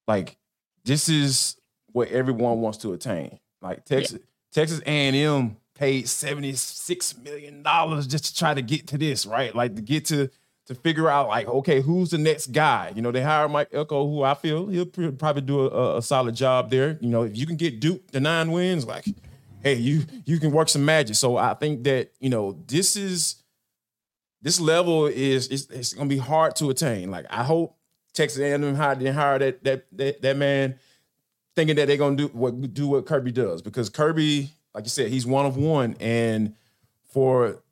like 0.05 0.35
this 0.83 1.07
is 1.07 1.55
what 1.93 2.09
everyone 2.09 2.59
wants 2.59 2.79
to 2.79 2.91
attain. 2.91 3.39
Like 3.61 3.85
Texas, 3.85 4.19
yeah. 4.19 4.25
Texas 4.51 4.81
A&M 4.85 5.55
paid 5.75 6.09
seventy 6.09 6.51
six 6.53 7.17
million 7.17 7.63
dollars 7.63 8.05
just 8.05 8.25
to 8.25 8.35
try 8.35 8.53
to 8.53 8.61
get 8.61 8.87
to 8.87 8.97
this, 8.97 9.25
right? 9.25 9.55
Like 9.55 9.77
to 9.77 9.81
get 9.81 10.03
to 10.07 10.29
to 10.69 10.75
figure 10.75 11.09
out 11.09 11.27
like, 11.27 11.47
okay, 11.47 11.81
who's 11.81 12.11
the 12.11 12.19
next 12.19 12.51
guy? 12.51 12.93
You 12.95 13.01
know, 13.01 13.11
they 13.11 13.23
hire 13.23 13.49
Mike 13.49 13.69
Elko, 13.73 14.07
who 14.07 14.21
I 14.21 14.35
feel 14.35 14.67
he'll 14.67 14.85
probably 14.85 15.41
do 15.41 15.61
a, 15.61 15.97
a 15.97 16.01
solid 16.03 16.35
job 16.35 16.69
there. 16.69 16.99
You 17.01 17.09
know, 17.09 17.23
if 17.23 17.35
you 17.35 17.47
can 17.47 17.55
get 17.55 17.79
Duke 17.79 18.05
the 18.11 18.19
nine 18.19 18.51
wins, 18.51 18.85
like, 18.85 19.05
hey, 19.63 19.73
you 19.73 20.03
you 20.25 20.39
can 20.39 20.51
work 20.51 20.69
some 20.69 20.85
magic. 20.85 21.15
So 21.15 21.37
I 21.37 21.55
think 21.55 21.83
that 21.85 22.11
you 22.19 22.29
know 22.29 22.55
this 22.67 22.95
is 22.95 23.41
this 24.43 24.59
level 24.59 25.07
is 25.07 25.47
it's, 25.47 25.65
it's 25.71 25.93
gonna 25.93 26.07
be 26.07 26.19
hard 26.19 26.55
to 26.57 26.69
attain. 26.69 27.09
Like 27.09 27.25
I 27.31 27.43
hope 27.43 27.75
Texas 28.13 28.39
A&M 28.39 28.75
hired 28.75 28.99
didn't 28.99 29.15
hire 29.15 29.39
that 29.39 29.63
that 29.63 29.85
that, 29.93 30.21
that 30.21 30.37
man 30.37 30.77
thinking 31.55 31.77
that 31.77 31.87
they're 31.87 31.97
gonna 31.97 32.15
do 32.15 32.27
what 32.27 32.75
do 32.75 32.89
what 32.89 33.07
Kirby 33.07 33.31
does 33.31 33.63
because 33.63 33.89
Kirby, 33.89 34.51
like 34.75 34.83
you 34.83 34.91
said, 34.91 35.09
he's 35.09 35.25
one 35.25 35.47
of 35.47 35.57
one, 35.57 35.95
and 35.99 36.53
for 37.07 37.63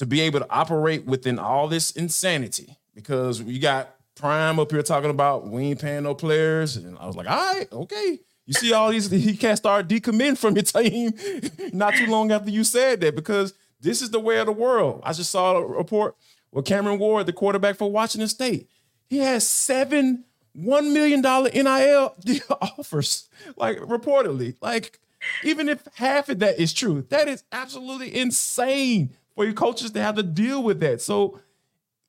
to 0.00 0.06
be 0.06 0.22
able 0.22 0.40
to 0.40 0.46
operate 0.48 1.04
within 1.04 1.38
all 1.38 1.68
this 1.68 1.90
insanity 1.90 2.74
because 2.94 3.42
we 3.42 3.58
got 3.58 3.94
Prime 4.14 4.58
up 4.58 4.70
here 4.70 4.82
talking 4.82 5.10
about 5.10 5.46
we 5.46 5.64
ain't 5.64 5.80
paying 5.82 6.04
no 6.04 6.14
players, 6.14 6.76
and 6.76 6.96
I 6.96 7.06
was 7.06 7.16
like, 7.16 7.28
all 7.28 7.36
right, 7.36 7.70
okay. 7.70 8.18
You 8.46 8.54
see 8.54 8.72
all 8.72 8.88
these, 8.88 9.10
he 9.10 9.36
can't 9.36 9.58
start 9.58 9.88
decommitting 9.88 10.38
from 10.38 10.54
your 10.54 10.62
team 10.62 11.12
not 11.74 11.96
too 11.96 12.06
long 12.06 12.32
after 12.32 12.48
you 12.48 12.64
said 12.64 13.02
that 13.02 13.14
because 13.14 13.52
this 13.82 14.00
is 14.00 14.10
the 14.10 14.18
way 14.18 14.38
of 14.38 14.46
the 14.46 14.52
world. 14.52 15.02
I 15.04 15.12
just 15.12 15.30
saw 15.30 15.58
a 15.58 15.66
report 15.66 16.16
with 16.50 16.64
Cameron 16.64 16.98
Ward, 16.98 17.26
the 17.26 17.34
quarterback 17.34 17.76
for 17.76 17.92
Washington 17.92 18.28
State. 18.28 18.70
He 19.06 19.18
has 19.18 19.46
seven 19.46 20.24
$1 20.58 20.92
million 20.94 21.20
NIL 21.20 22.14
offers, 22.78 23.28
like 23.58 23.76
reportedly. 23.76 24.56
Like, 24.62 24.98
even 25.44 25.68
if 25.68 25.86
half 25.96 26.30
of 26.30 26.38
that 26.38 26.58
is 26.58 26.72
true, 26.72 27.04
that 27.10 27.28
is 27.28 27.44
absolutely 27.52 28.16
insane 28.16 29.10
for 29.40 29.46
your 29.46 29.54
coaches 29.54 29.90
to 29.92 30.02
have 30.02 30.16
to 30.16 30.22
deal 30.22 30.62
with 30.62 30.80
that. 30.80 31.00
So, 31.00 31.40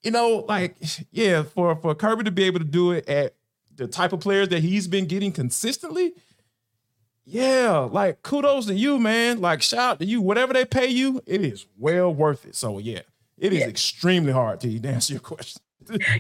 you 0.04 0.12
know, 0.12 0.44
like, 0.50 0.76
yeah, 1.12 1.44
for, 1.44 1.78
for 1.78 1.96
Kirby 1.96 2.26
to 2.26 2.32
be 2.32 2.44
able 2.44 2.60
to 2.60 2.66
do 2.66 2.92
it 2.92 3.08
at 3.08 3.36
the 3.74 3.88
type 3.88 4.12
of 4.12 4.20
players 4.20 4.50
that 4.50 4.60
he's 4.60 4.86
been 4.86 5.06
getting 5.06 5.32
consistently, 5.32 6.12
yeah, 7.24 7.88
like 7.90 8.22
kudos 8.22 8.66
to 8.66 8.74
you, 8.74 9.00
man. 9.00 9.40
Like 9.40 9.62
shout 9.62 9.80
out 9.80 10.00
to 10.00 10.06
you. 10.06 10.20
Whatever 10.20 10.52
they 10.52 10.66
pay 10.66 10.88
you, 10.88 11.22
it 11.26 11.40
is 11.40 11.68
well 11.78 12.14
worth 12.14 12.46
it. 12.46 12.54
So 12.54 12.80
yeah, 12.80 13.04
it 13.38 13.54
is 13.54 13.60
yeah. 13.60 13.68
extremely 13.68 14.34
hard 14.34 14.60
to 14.60 14.84
answer 14.86 15.14
your 15.14 15.22
question. 15.22 15.62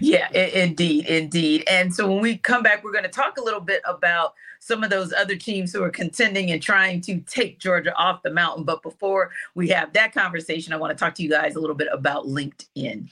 Yeah, 0.01 0.32
indeed, 0.32 1.06
indeed. 1.06 1.63
And 1.70 1.94
so 1.94 2.12
when 2.12 2.22
we 2.22 2.38
come 2.38 2.63
back, 2.63 2.84
we're 2.84 2.91
going 2.91 3.03
to 3.03 3.10
talk 3.10 3.38
a 3.38 3.44
little 3.44 3.60
bit 3.60 3.82
about 3.86 4.34
some 4.60 4.84
of 4.84 4.89
those 4.89 5.12
other 5.13 5.36
teams 5.36 5.74
who 5.74 5.84
are 5.84 5.89
contending 5.89 6.51
and 6.51 6.62
trying 6.62 7.01
to 7.01 7.20
take 7.22 7.60
Georgia 7.60 7.96
off 7.96 8.22
the 8.24 8.32
mountain. 8.32 8.63
But 8.63 8.84
before 8.84 9.32
we 9.56 9.70
have 9.70 9.94
that 9.94 10.13
conversation, 10.13 10.72
I 10.74 10.77
want 10.77 10.96
to 10.96 11.03
talk 11.03 11.15
to 11.15 11.24
you 11.24 11.30
guys 11.30 11.56
a 11.56 11.60
little 11.60 11.75
bit 11.75 11.88
about 11.91 12.25
LinkedIn. 12.25 13.10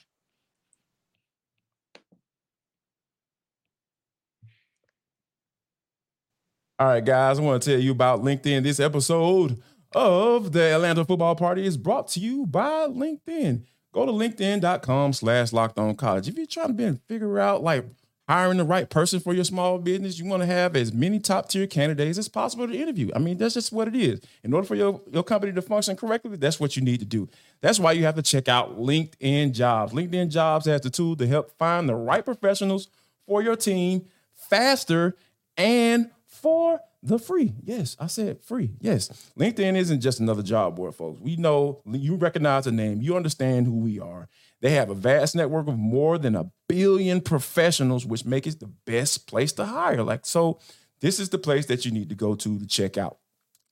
All 6.78 6.88
right, 6.88 7.04
guys, 7.04 7.40
I 7.40 7.42
want 7.42 7.62
to 7.62 7.72
tell 7.72 7.80
you 7.80 7.92
about 7.92 8.24
LinkedIn. 8.24 8.64
This 8.64 8.80
episode 8.80 9.62
of 9.94 10.54
the 10.54 10.62
Atlanta 10.76 11.04
Football 11.04 11.36
Party 11.36 11.66
is 11.66 11.76
brought 11.76 12.08
to 12.10 12.20
you 12.22 12.46
by 12.46 12.88
LinkedIn. 12.88 13.64
Go 13.92 14.06
to 14.06 14.12
linkedin.com 14.12 15.14
slash 15.14 15.52
locked 15.52 15.80
on 15.80 15.96
college. 15.96 16.28
If 16.28 16.38
you're 16.38 16.46
trying 16.46 16.78
to 16.78 17.00
figure 17.08 17.40
out 17.40 17.64
like 17.64 17.86
hiring 18.28 18.60
the 18.60 18.64
right 18.64 18.88
person 18.88 19.20
for 19.20 19.34
your 19.34 19.44
small 19.44 19.80
business, 19.80 20.20
you 20.20 20.26
want 20.26 20.44
to 20.44 20.46
have 20.46 20.76
as 20.76 20.94
many 20.94 21.18
top 21.18 21.50
tier 21.50 21.66
candidates 21.66 22.20
as 22.20 22.30
possible 22.30 22.68
to 22.68 22.76
interview. 22.76 23.10
I 23.16 23.20
mean, 23.20 23.40
that's 23.40 23.56
just 23.56 23.72
what 23.72 23.88
it 23.88 23.96
is. 23.96 24.22
In 24.44 24.54
order 24.54 24.68
for 24.68 24.76
your, 24.76 25.02
your 25.12 25.24
company 25.24 25.52
to 25.54 25.64
function 25.64 25.96
correctly, 25.96 26.38
that's 26.38 26.60
what 26.60 26.76
you 26.76 26.84
need 26.84 27.00
to 27.00 27.08
do. 27.08 27.28
That's 27.62 27.80
why 27.80 27.94
you 27.94 28.04
have 28.04 28.14
to 28.16 28.22
check 28.22 28.48
out 28.48 28.78
LinkedIn 28.80 29.54
Jobs. 29.54 29.94
LinkedIn 29.94 30.30
Jobs 30.30 30.68
has 30.68 30.82
the 30.82 30.92
tool 30.92 31.16
to 31.16 31.26
help 31.26 31.58
find 31.58 31.90
the 31.90 31.96
right 31.96 32.24
professionals 32.24 32.88
for 33.26 33.42
your 33.42 33.56
team 33.56 34.06
faster 34.36 35.16
and 35.58 36.12
for 36.28 36.80
the 37.02 37.18
free. 37.18 37.54
Yes, 37.64 37.96
I 38.00 38.08
said 38.08 38.44
free. 38.44 38.72
Yes. 38.82 39.32
LinkedIn 39.38 39.76
isn't 39.78 40.02
just 40.02 40.20
another 40.20 40.44
job 40.44 40.76
board, 40.76 40.96
folks. 40.96 41.22
We 41.22 41.38
know 41.38 41.82
you 41.86 42.16
recognize 42.16 42.66
the 42.66 42.72
name, 42.72 43.02
you 43.02 43.16
understand 43.16 43.68
who 43.68 43.78
we 43.78 44.00
are. 44.00 44.28
They 44.62 44.72
have 44.72 44.90
a 44.90 44.96
vast 44.96 45.36
network 45.36 45.68
of 45.68 45.78
more 45.78 46.18
than 46.18 46.36
a 46.36 46.52
billion 46.68 47.22
professionals, 47.22 48.06
which 48.06 48.26
make 48.26 48.46
it 48.46 48.60
the 48.60 48.72
best 48.86 49.28
place 49.28 49.54
to 49.54 49.66
hire. 49.66 50.04
Like, 50.04 50.26
so 50.26 50.60
this 51.00 51.20
is 51.20 51.30
the 51.30 51.38
place 51.38 51.68
that 51.68 51.86
you 51.86 51.92
need 51.92 52.10
to 52.10 52.16
go 52.16 52.36
to 52.36 52.60
to 52.60 52.68
check 52.68 52.98
out. 52.98 53.20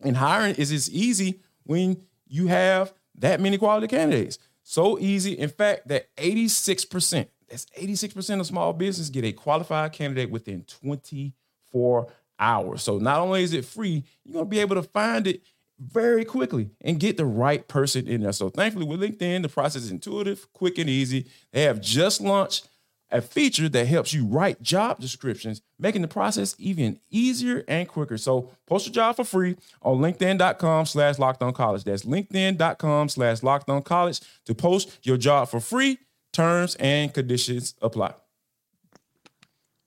And 0.01 0.15
hiring 0.15 0.55
is 0.55 0.71
as 0.71 0.89
easy 0.89 1.41
when 1.63 2.01
you 2.27 2.47
have 2.47 2.93
that 3.15 3.41
many 3.41 3.57
quality 3.57 3.87
candidates. 3.87 4.37
So 4.63 4.97
easy, 4.99 5.33
in 5.33 5.49
fact, 5.49 5.87
that 5.87 6.13
86%, 6.15 7.27
that's 7.49 7.65
86% 7.77 8.39
of 8.39 8.45
small 8.45 8.73
business 8.73 9.09
get 9.09 9.25
a 9.25 9.31
qualified 9.31 9.93
candidate 9.93 10.29
within 10.29 10.63
24 10.63 12.07
hours. 12.39 12.83
So 12.83 12.97
not 12.97 13.19
only 13.19 13.43
is 13.43 13.53
it 13.53 13.65
free, 13.65 14.03
you're 14.23 14.43
to 14.43 14.45
be 14.45 14.59
able 14.59 14.75
to 14.75 14.83
find 14.83 15.27
it 15.27 15.41
very 15.79 16.25
quickly 16.25 16.71
and 16.81 16.99
get 16.99 17.17
the 17.17 17.25
right 17.25 17.67
person 17.67 18.07
in 18.07 18.21
there. 18.21 18.31
So 18.31 18.49
thankfully 18.49 18.85
with 18.85 19.01
LinkedIn, 19.01 19.43
the 19.43 19.49
process 19.49 19.83
is 19.83 19.91
intuitive, 19.91 20.51
quick, 20.53 20.77
and 20.77 20.89
easy. 20.89 21.27
They 21.51 21.63
have 21.63 21.81
just 21.81 22.21
launched 22.21 22.67
a 23.09 23.21
feature 23.21 23.69
that 23.69 23.85
helps 23.85 24.13
you 24.13 24.25
write 24.25 24.61
job 24.61 24.99
descriptions, 24.99 25.61
making 25.79 26.01
the 26.01 26.07
process 26.07 26.55
even 26.59 26.99
easier 27.09 27.63
and 27.67 27.87
quicker. 27.87 28.17
So 28.17 28.51
post 28.65 28.87
your 28.87 28.93
job 28.93 29.15
for 29.15 29.23
free 29.23 29.55
on 29.81 29.99
LinkedIn.com 29.99 30.85
slash 30.87 31.15
college. 31.15 31.83
That's 31.83 32.03
LinkedIn.com 32.03 33.09
slash 33.09 33.39
college 33.39 34.19
to 34.45 34.55
post 34.55 34.99
your 35.03 35.17
job 35.17 35.47
for 35.49 35.59
free. 35.59 35.99
Terms 36.33 36.75
and 36.75 37.13
conditions 37.13 37.75
apply. 37.81 38.13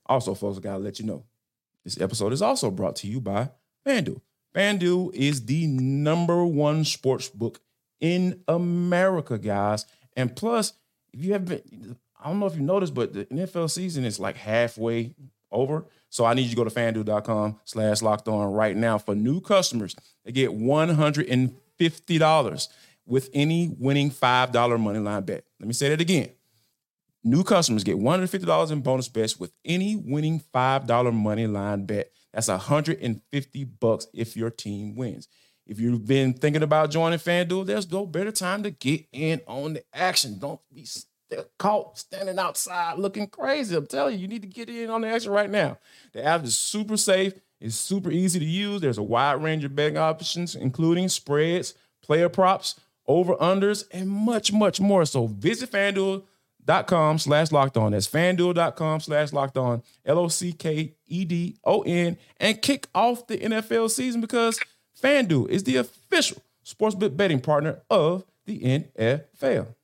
Also, 0.06 0.34
folks, 0.34 0.58
I 0.58 0.60
gotta 0.60 0.78
let 0.78 0.98
you 0.98 1.06
know 1.06 1.24
this 1.94 2.02
episode 2.02 2.32
is 2.32 2.42
also 2.42 2.70
brought 2.70 2.96
to 2.96 3.06
you 3.06 3.20
by 3.20 3.50
FanDuel. 3.86 4.20
FanDuel 4.54 5.14
is 5.14 5.46
the 5.46 5.66
number 5.66 6.44
one 6.44 6.84
sports 6.84 7.28
book 7.28 7.60
in 8.00 8.42
America, 8.48 9.38
guys. 9.38 9.86
And 10.16 10.34
plus, 10.34 10.72
if 11.12 11.24
you 11.24 11.32
have 11.32 11.46
been, 11.46 11.96
I 12.18 12.28
don't 12.28 12.40
know 12.40 12.46
if 12.46 12.56
you 12.56 12.62
noticed, 12.62 12.94
but 12.94 13.12
the 13.12 13.26
NFL 13.26 13.70
season 13.70 14.04
is 14.04 14.18
like 14.18 14.36
halfway 14.36 15.14
over. 15.50 15.84
So 16.08 16.24
I 16.24 16.34
need 16.34 16.42
you 16.42 16.50
to 16.50 16.56
go 16.56 16.64
to 16.64 16.70
fanduel.com 16.70 17.60
slash 17.64 18.02
locked 18.02 18.28
on 18.28 18.52
right 18.52 18.76
now 18.76 18.98
for 18.98 19.14
new 19.14 19.40
customers. 19.40 19.96
They 20.24 20.32
get 20.32 20.50
$150 20.50 22.68
with 23.06 23.30
any 23.32 23.68
winning 23.78 24.10
$5 24.10 24.80
money 24.80 24.98
line 24.98 25.22
bet. 25.22 25.44
Let 25.58 25.66
me 25.66 25.72
say 25.72 25.88
that 25.90 26.00
again. 26.00 26.30
New 27.22 27.44
customers 27.44 27.84
get 27.84 27.98
$150 27.98 28.70
in 28.70 28.80
bonus 28.80 29.08
bets 29.08 29.38
with 29.38 29.52
any 29.64 29.94
winning 29.94 30.42
$5 30.54 31.12
money 31.12 31.46
line 31.46 31.84
bet. 31.84 32.10
That's 32.32 32.48
150 32.48 33.64
bucks 33.64 34.06
if 34.14 34.36
your 34.36 34.50
team 34.50 34.94
wins. 34.96 35.28
If 35.66 35.78
you've 35.78 36.06
been 36.06 36.32
thinking 36.32 36.62
about 36.62 36.90
joining 36.90 37.18
FanDuel, 37.18 37.66
there's 37.66 37.90
no 37.92 38.06
better 38.06 38.32
time 38.32 38.62
to 38.62 38.70
get 38.70 39.04
in 39.12 39.40
on 39.46 39.74
the 39.74 39.84
action. 39.92 40.38
Don't 40.38 40.60
be 40.72 40.86
caught 41.58 41.98
standing 41.98 42.38
outside 42.38 42.98
looking 42.98 43.26
crazy. 43.26 43.76
I'm 43.76 43.86
telling 43.86 44.14
you, 44.14 44.20
you 44.22 44.28
need 44.28 44.42
to 44.42 44.48
get 44.48 44.68
in 44.68 44.90
on 44.90 45.02
the 45.02 45.08
action 45.08 45.30
right 45.30 45.50
now. 45.50 45.78
The 46.12 46.24
app 46.24 46.44
is 46.44 46.56
super 46.56 46.96
safe. 46.96 47.34
It's 47.60 47.76
super 47.76 48.10
easy 48.10 48.38
to 48.38 48.44
use. 48.44 48.80
There's 48.80 48.98
a 48.98 49.02
wide 49.02 49.42
range 49.42 49.64
of 49.64 49.76
betting 49.76 49.98
options, 49.98 50.56
including 50.56 51.08
spreads, 51.08 51.74
player 52.02 52.28
props, 52.28 52.80
over 53.06 53.34
unders, 53.36 53.84
and 53.92 54.08
much, 54.08 54.52
much 54.52 54.80
more. 54.80 55.04
So 55.04 55.26
visit 55.26 55.70
FanDuel 55.70 56.22
dot 56.64 56.86
com 56.86 57.18
slash 57.18 57.52
locked 57.52 57.76
on. 57.76 57.92
That's 57.92 58.08
fanduel.com 58.08 59.00
slash 59.00 59.32
locked 59.32 59.56
on, 59.56 59.82
L 60.04 60.18
O 60.18 60.28
C 60.28 60.52
K 60.52 60.94
E 61.06 61.24
D 61.24 61.56
O 61.64 61.82
N, 61.82 62.16
and 62.38 62.60
kick 62.60 62.88
off 62.94 63.26
the 63.26 63.38
NFL 63.38 63.90
season 63.90 64.20
because 64.20 64.58
FanDuel 65.00 65.48
is 65.48 65.64
the 65.64 65.76
official 65.76 66.42
sports 66.62 66.94
betting 66.94 67.40
partner 67.40 67.80
of 67.90 68.24
the 68.46 68.84
NFL. 68.98 69.74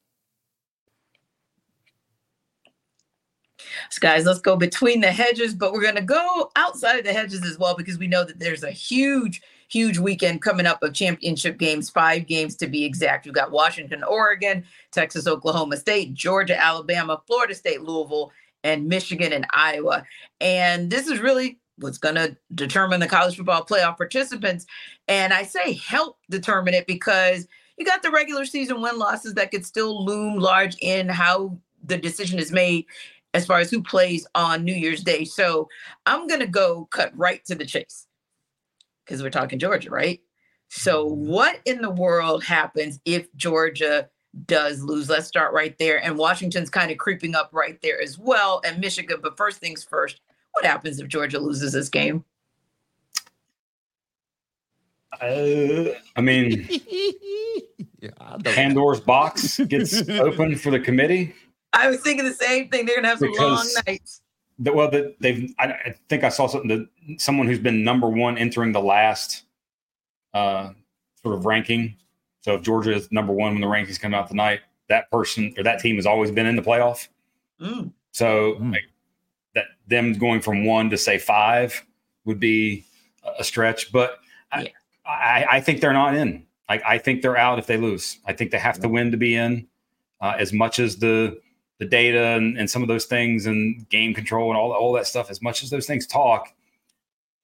So 3.90 4.00
guys, 4.00 4.24
let's 4.24 4.40
go 4.40 4.56
between 4.56 5.00
the 5.00 5.10
hedges, 5.10 5.54
but 5.54 5.72
we're 5.72 5.82
going 5.82 5.96
to 5.96 6.02
go 6.02 6.50
outside 6.56 6.98
of 6.98 7.04
the 7.04 7.12
hedges 7.12 7.44
as 7.44 7.58
well 7.58 7.76
because 7.76 7.98
we 7.98 8.06
know 8.06 8.24
that 8.24 8.38
there's 8.38 8.62
a 8.62 8.70
huge 8.70 9.42
huge 9.68 9.98
weekend 9.98 10.42
coming 10.42 10.66
up 10.66 10.82
of 10.82 10.94
championship 10.94 11.58
games, 11.58 11.90
five 11.90 12.26
games 12.26 12.56
to 12.56 12.66
be 12.66 12.84
exact. 12.84 13.26
You've 13.26 13.34
got 13.34 13.50
Washington, 13.50 14.02
Oregon, 14.04 14.64
Texas, 14.92 15.26
Oklahoma 15.26 15.76
State, 15.76 16.14
Georgia, 16.14 16.60
Alabama, 16.60 17.20
Florida 17.26 17.54
State, 17.54 17.82
Louisville, 17.82 18.32
and 18.64 18.88
Michigan 18.88 19.32
and 19.32 19.46
Iowa. 19.52 20.04
And 20.40 20.90
this 20.90 21.06
is 21.06 21.20
really 21.20 21.58
what's 21.78 21.98
going 21.98 22.14
to 22.14 22.36
determine 22.54 23.00
the 23.00 23.06
college 23.06 23.36
football 23.36 23.64
playoff 23.64 23.96
participants. 23.96 24.66
And 25.08 25.32
I 25.32 25.42
say 25.42 25.74
help 25.74 26.18
determine 26.30 26.74
it 26.74 26.86
because 26.86 27.46
you 27.76 27.84
got 27.84 28.02
the 28.02 28.10
regular 28.10 28.44
season 28.44 28.80
win 28.80 28.98
losses 28.98 29.34
that 29.34 29.50
could 29.50 29.66
still 29.66 30.04
loom 30.04 30.38
large 30.38 30.76
in 30.80 31.08
how 31.08 31.58
the 31.84 31.98
decision 31.98 32.38
is 32.38 32.50
made 32.50 32.86
as 33.34 33.44
far 33.44 33.58
as 33.58 33.70
who 33.70 33.82
plays 33.82 34.26
on 34.34 34.64
New 34.64 34.74
Year's 34.74 35.04
Day. 35.04 35.24
So 35.24 35.68
I'm 36.06 36.26
going 36.26 36.40
to 36.40 36.46
go 36.46 36.88
cut 36.90 37.12
right 37.16 37.44
to 37.44 37.54
the 37.54 37.66
chase 37.66 38.05
because 39.06 39.22
we're 39.22 39.30
talking 39.30 39.58
Georgia, 39.58 39.90
right? 39.90 40.20
So, 40.68 41.08
mm-hmm. 41.08 41.28
what 41.28 41.60
in 41.64 41.80
the 41.80 41.90
world 41.90 42.44
happens 42.44 42.98
if 43.04 43.34
Georgia 43.36 44.08
does 44.46 44.82
lose? 44.82 45.08
Let's 45.08 45.26
start 45.26 45.54
right 45.54 45.76
there. 45.78 46.04
And 46.04 46.18
Washington's 46.18 46.70
kind 46.70 46.90
of 46.90 46.98
creeping 46.98 47.34
up 47.34 47.50
right 47.52 47.80
there 47.82 48.00
as 48.02 48.18
well, 48.18 48.60
and 48.64 48.80
Michigan. 48.80 49.18
But 49.22 49.36
first 49.36 49.58
things 49.58 49.84
first, 49.84 50.20
what 50.52 50.64
happens 50.64 50.98
if 50.98 51.08
Georgia 51.08 51.38
loses 51.38 51.72
this 51.72 51.88
game? 51.88 52.24
Uh, 55.20 55.92
I 56.16 56.20
mean, 56.20 56.68
yeah, 58.00 58.10
I 58.20 58.36
Pandora's 58.42 59.00
box 59.00 59.58
gets 59.60 60.06
open 60.10 60.56
for 60.56 60.70
the 60.70 60.80
committee. 60.80 61.34
I 61.72 61.88
was 61.88 62.00
thinking 62.00 62.24
the 62.24 62.34
same 62.34 62.68
thing. 62.68 62.86
They're 62.86 62.96
gonna 62.96 63.08
have 63.08 63.18
some 63.18 63.32
long 63.32 63.56
Because- 63.56 63.82
nights. 63.86 64.20
The- 64.58 64.72
well, 64.72 64.90
the, 64.90 65.14
they've. 65.20 65.52
I, 65.58 65.64
I 65.66 65.94
think 66.08 66.24
I 66.24 66.28
saw 66.30 66.46
something 66.46 66.68
that 66.68 67.20
someone 67.20 67.46
who's 67.46 67.58
been 67.58 67.84
number 67.84 68.08
one 68.08 68.38
entering 68.38 68.72
the 68.72 68.80
last 68.80 69.44
uh, 70.34 70.70
sort 71.22 71.34
of 71.34 71.44
ranking. 71.46 71.96
So 72.40 72.54
if 72.54 72.62
Georgia 72.62 72.94
is 72.94 73.10
number 73.10 73.32
one 73.32 73.52
when 73.52 73.60
the 73.60 73.66
rankings 73.66 74.00
come 74.00 74.14
out 74.14 74.28
tonight, 74.28 74.60
that 74.88 75.10
person 75.10 75.52
or 75.58 75.64
that 75.64 75.80
team 75.80 75.96
has 75.96 76.06
always 76.06 76.30
been 76.30 76.46
in 76.46 76.56
the 76.56 76.62
playoff. 76.62 77.08
Mm. 77.60 77.92
So 78.12 78.54
Mm. 78.60 78.72
like, 78.72 78.84
that 79.54 79.64
them 79.88 80.12
going 80.14 80.40
from 80.40 80.64
one 80.64 80.90
to 80.90 80.96
say 80.96 81.18
five 81.18 81.84
would 82.24 82.38
be 82.40 82.84
a 83.38 83.42
stretch, 83.44 83.90
but 83.92 84.18
Yeah. 84.56 84.68
I, 85.04 85.12
I, 85.44 85.46
I 85.56 85.60
think 85.60 85.80
they're 85.80 85.92
not 85.92 86.14
in. 86.14 86.46
Like 86.68 86.82
I 86.86 86.98
think 86.98 87.22
they're 87.22 87.36
out 87.36 87.58
if 87.58 87.66
they 87.66 87.76
lose. 87.76 88.18
I 88.26 88.32
think 88.32 88.50
they 88.50 88.58
have 88.58 88.78
to 88.80 88.88
win 88.88 89.10
to 89.10 89.16
be 89.16 89.34
in. 89.34 89.66
Uh, 90.20 90.34
as 90.38 90.52
much 90.52 90.78
as 90.78 90.96
the 90.96 91.38
the 91.78 91.84
data 91.86 92.36
and, 92.36 92.58
and 92.58 92.70
some 92.70 92.82
of 92.82 92.88
those 92.88 93.04
things 93.04 93.46
and 93.46 93.88
game 93.88 94.14
control 94.14 94.50
and 94.50 94.56
all 94.58 94.72
all 94.72 94.92
that 94.92 95.06
stuff, 95.06 95.30
as 95.30 95.42
much 95.42 95.62
as 95.62 95.70
those 95.70 95.86
things 95.86 96.06
talk, 96.06 96.52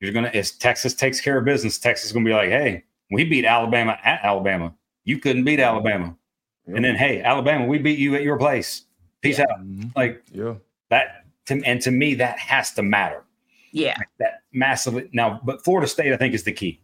you're 0.00 0.12
gonna 0.12 0.28
as 0.34 0.52
Texas 0.52 0.94
takes 0.94 1.20
care 1.20 1.38
of 1.38 1.44
business, 1.44 1.78
Texas 1.78 2.06
is 2.06 2.12
gonna 2.12 2.24
be 2.24 2.32
like, 2.32 2.48
hey, 2.48 2.84
we 3.10 3.24
beat 3.24 3.44
Alabama 3.44 3.98
at 4.04 4.20
Alabama. 4.24 4.74
You 5.04 5.18
couldn't 5.18 5.44
beat 5.44 5.60
Alabama. 5.60 6.16
And 6.66 6.84
then 6.84 6.94
hey, 6.96 7.20
Alabama, 7.22 7.66
we 7.66 7.78
beat 7.78 7.98
you 7.98 8.14
at 8.14 8.22
your 8.22 8.38
place. 8.38 8.84
Peace 9.20 9.38
out. 9.38 9.48
Mhm. 9.60 9.94
Like 9.96 10.22
yeah. 10.32 10.54
that 10.90 11.24
to, 11.46 11.60
and 11.64 11.80
to 11.82 11.90
me 11.90 12.14
that 12.14 12.38
has 12.38 12.70
to 12.72 12.82
matter 12.82 13.24
Yeah. 13.72 13.96
that 14.18 14.42
massively 14.52 15.08
now 15.12 15.40
but 15.44 15.64
florida 15.64 15.86
state 15.88 16.12
i 16.12 16.16
think 16.16 16.34
is 16.34 16.44
the 16.44 16.52
key 16.52 16.80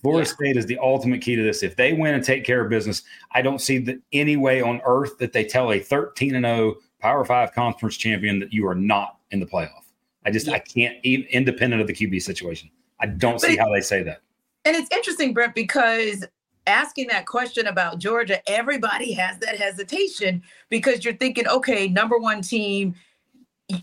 florida 0.00 0.28
Yeah. 0.28 0.34
state 0.34 0.56
is 0.56 0.66
the 0.66 0.78
ultimate 0.78 1.20
key 1.20 1.36
to 1.36 1.42
this. 1.42 1.62
If 1.62 1.76
they 1.76 1.92
win 1.92 2.14
and 2.14 2.24
take 2.24 2.44
care 2.44 2.62
of 2.62 2.70
business 2.70 3.02
i 3.32 3.42
don't 3.42 3.60
see 3.60 3.78
the, 3.78 4.00
any 4.12 4.36
way 4.36 4.60
on 4.62 4.80
earth 4.84 5.18
that 5.18 5.32
they 5.32 5.44
tell 5.44 5.72
a 5.72 5.78
13 5.78 6.34
and 6.34 6.44
0 6.44 6.76
power 7.00 7.24
5 7.24 7.52
conference 7.52 7.96
champion 7.96 8.38
that 8.40 8.52
you 8.52 8.66
are 8.66 8.74
not 8.74 9.18
in 9.30 9.40
the 9.40 9.46
playoff. 9.46 9.84
I 10.24 10.30
just 10.30 10.48
i 10.48 10.58
can't 10.58 10.96
even 11.04 11.26
independent 11.26 11.80
of 11.80 11.86
the 11.86 11.94
qb 11.94 12.20
situation. 12.22 12.70
I 13.00 13.06
don't 13.06 13.40
see 13.40 13.56
how 13.56 13.72
they 13.72 13.80
say 13.80 14.02
that. 14.02 14.22
And 14.64 14.74
it's 14.74 14.90
interesting, 14.90 15.32
Brent, 15.34 15.54
because 15.54 16.24
asking 16.66 17.08
that 17.08 17.26
question 17.26 17.66
about 17.66 17.98
Georgia, 17.98 18.40
everybody 18.50 19.12
has 19.12 19.38
that 19.38 19.56
hesitation 19.56 20.42
because 20.70 21.04
you're 21.04 21.14
thinking, 21.14 21.46
okay, 21.46 21.86
number 21.88 22.18
one 22.18 22.42
team, 22.42 22.94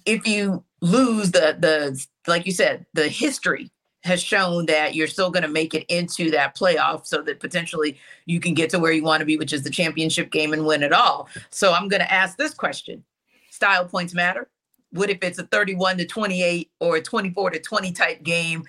if 0.05 0.27
you 0.27 0.63
lose 0.81 1.31
the 1.31 1.55
the 1.59 2.05
like 2.27 2.45
you 2.45 2.51
said, 2.51 2.85
the 2.93 3.07
history 3.07 3.71
has 4.03 4.21
shown 4.21 4.65
that 4.65 4.95
you're 4.95 5.07
still 5.07 5.31
going 5.31 5.43
to 5.43 5.49
make 5.49 5.73
it 5.73 5.85
into 5.87 6.29
that 6.31 6.55
playoff 6.55 7.05
so 7.05 7.21
that 7.21 7.39
potentially 7.39 7.97
you 8.25 8.39
can 8.39 8.53
get 8.53 8.69
to 8.69 8.79
where 8.79 8.91
you 8.91 9.03
want 9.03 9.21
to 9.21 9.25
be, 9.25 9.37
which 9.37 9.53
is 9.53 9.63
the 9.63 9.69
championship 9.69 10.31
game 10.31 10.53
and 10.53 10.65
win 10.65 10.83
it 10.83 10.91
all. 10.91 11.29
So 11.49 11.73
I'm 11.73 11.87
going 11.87 12.01
to 12.01 12.13
ask 12.13 12.37
this 12.37 12.53
question. 12.53 13.03
Style 13.49 13.85
points 13.85 14.13
matter. 14.13 14.49
What 14.91 15.09
if 15.09 15.19
it's 15.21 15.39
a 15.39 15.43
31 15.47 15.97
to 15.97 16.05
28 16.05 16.71
or 16.79 16.97
a 16.97 17.01
24 17.01 17.51
to 17.51 17.59
20 17.59 17.91
type 17.93 18.23
game 18.23 18.65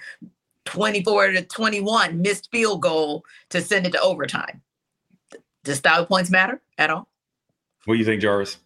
24 0.64 1.32
to 1.32 1.42
21 1.42 2.20
missed 2.22 2.50
field 2.50 2.82
goal 2.82 3.24
to 3.50 3.60
send 3.60 3.86
it 3.86 3.92
to 3.92 4.00
overtime. 4.00 4.62
Does 5.62 5.78
style 5.78 6.06
points 6.06 6.30
matter 6.30 6.60
at 6.78 6.90
all? 6.90 7.08
what 7.86 7.94
do 7.94 7.98
you 7.98 8.04
think 8.04 8.22
jarvis 8.22 8.56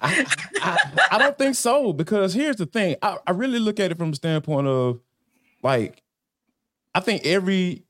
I, 0.00 0.24
I, 0.62 0.78
I 1.12 1.18
don't 1.18 1.36
think 1.36 1.54
so 1.56 1.92
because 1.92 2.32
here's 2.32 2.56
the 2.56 2.66
thing. 2.66 2.96
I, 3.02 3.18
I 3.26 3.32
really 3.32 3.58
look 3.58 3.78
at 3.78 3.90
it 3.90 3.98
from 3.98 4.10
the 4.10 4.16
standpoint 4.16 4.66
of 4.66 5.00
like, 5.62 6.02
I 6.94 7.00
think 7.00 7.24
every 7.26 7.84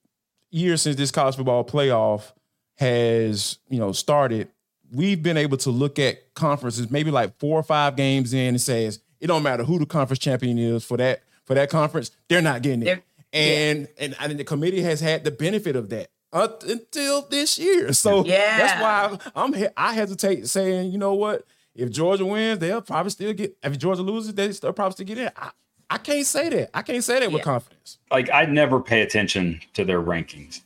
year 0.50 0.76
since 0.76 0.97
this 0.97 1.11
college 1.11 1.37
football 1.37 1.64
playoff 1.64 2.32
has, 2.76 3.59
you 3.68 3.78
know, 3.78 3.92
started, 3.92 4.49
we've 4.92 5.23
been 5.23 5.37
able 5.37 5.56
to 5.59 5.71
look 5.71 5.99
at 5.99 6.35
conferences 6.35 6.90
maybe 6.90 7.11
like 7.11 7.38
four 7.38 7.59
or 7.59 7.62
five 7.62 7.97
games 7.97 8.32
in 8.35 8.49
and 8.49 8.61
says 8.61 9.00
it 9.21 9.26
don't 9.28 9.42
matter 9.42 9.64
who 9.64 9.78
the 9.78 9.87
conference 9.87 10.18
champion 10.18 10.59
is 10.59 10.85
for 10.85 10.97
that 10.99 11.23
for 11.44 11.54
that 11.54 11.71
conference, 11.71 12.11
they're 12.28 12.42
not 12.42 12.62
getting 12.62 12.83
it. 12.83 12.85
They're- 12.87 13.03
and, 13.35 13.88
and 13.98 14.14
and 14.20 14.38
the 14.38 14.44
committee 14.44 14.83
has 14.83 15.00
had 15.00 15.24
the 15.24 15.31
benefit 15.31 15.74
of 15.74 15.88
that 15.88 16.09
up 16.35 16.62
until 16.64 17.22
this 17.22 17.59
year. 17.59 17.94
So 17.94 18.26
Yeah. 18.26 18.59
that's 18.59 18.81
why 18.83 19.18
I'm 19.35 19.55
I 19.74 19.94
hesitate 19.94 20.46
saying, 20.48 20.92
you 20.92 20.98
know 20.98 21.14
what? 21.14 21.46
If 21.74 21.90
Georgia 21.90 22.26
wins, 22.26 22.59
they'll 22.59 22.83
probably 22.83 23.09
still 23.09 23.33
get. 23.33 23.57
If 23.62 23.79
Georgia 23.79 24.03
loses, 24.03 24.35
they 24.35 24.53
still 24.53 24.74
probably 24.74 24.92
still 24.92 25.07
get 25.07 25.16
in. 25.16 25.31
I, 25.35 25.50
I 25.92 25.98
can't 25.98 26.26
say 26.26 26.48
that. 26.48 26.70
I 26.74 26.83
can't 26.83 27.05
say 27.05 27.20
that 27.20 27.31
with 27.31 27.42
confidence. 27.42 27.98
like 28.11 28.31
i'd 28.31 28.50
never 28.50 28.81
pay 28.81 29.02
attention 29.02 29.61
to 29.74 29.85
their 29.85 30.00
rankings 30.02 30.62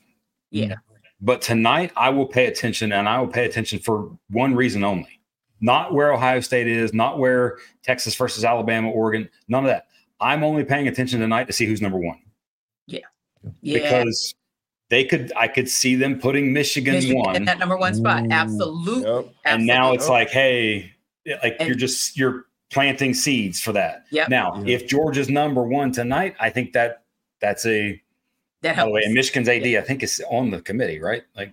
Yeah. 0.51 0.77
But 1.21 1.41
tonight, 1.41 1.93
I 1.97 2.11
will 2.11 2.27
pay 2.27 2.45
attention, 2.47 2.93
and 2.93 3.09
I 3.09 3.19
will 3.19 3.27
pay 3.29 3.47
attention 3.47 3.79
for 3.79 4.11
one 4.29 4.55
reason 4.55 4.85
only: 4.85 5.19
not 5.62 5.95
where 5.95 6.12
Ohio 6.12 6.41
State 6.41 6.67
is, 6.67 6.93
not 6.93 7.19
where 7.19 7.57
Texas 7.83 8.15
versus 8.15 8.45
Alabama, 8.45 8.91
Oregon, 8.91 9.27
none 9.49 9.65
of 9.65 9.69
that. 9.69 9.87
I'm 10.21 10.45
only 10.45 10.62
paying 10.62 10.89
attention 10.89 11.21
tonight 11.21 11.45
to 11.47 11.55
see 11.55 11.65
who's 11.65 11.81
number 11.81 11.99
one 11.99 12.19
Yeah. 12.87 13.01
because 13.62 14.35
they 14.91 15.05
could. 15.05 15.33
I 15.37 15.49
could 15.49 15.71
see 15.71 15.95
them 15.95 16.21
putting 16.21 16.53
Michigan, 16.53 16.95
Michigan 16.95 17.19
one, 17.19 17.35
in 17.37 17.45
that 17.47 17.59
number 17.59 17.79
one 17.79 17.95
spot. 17.95 18.23
Mm, 18.25 18.31
Absolutely. 18.33 19.11
Yep. 19.11 19.35
and 19.47 19.67
now 19.67 19.93
it's 19.95 20.09
like, 20.11 20.29
hey, 20.29 20.93
like 21.43 21.57
And- 21.59 21.67
you're 21.67 21.77
just 21.79 22.17
you're 22.19 22.45
planting 22.73 23.15
seeds 23.15 23.61
for 23.61 23.73
that. 23.73 24.05
Yep. 24.11 24.29
Now, 24.29 24.63
Yeah. 24.65 24.77
if 24.77 24.87
Georgia's 24.89 25.29
number 25.29 25.63
one 25.63 25.93
tonight, 25.93 26.35
I 26.41 26.51
think 26.51 26.73
that 26.73 27.03
that's 27.41 27.65
a 27.67 28.01
that 28.63 28.77
by 28.77 28.85
the 28.85 28.91
way, 28.91 29.03
and 29.05 29.15
Michigan's 29.15 29.49
AD, 29.49 29.77
I 29.77 29.81
think 29.83 30.03
is 30.03 30.23
on 30.31 30.51
the 30.51 30.61
committee, 30.61 30.99
right? 30.99 31.23
Like, 31.37 31.53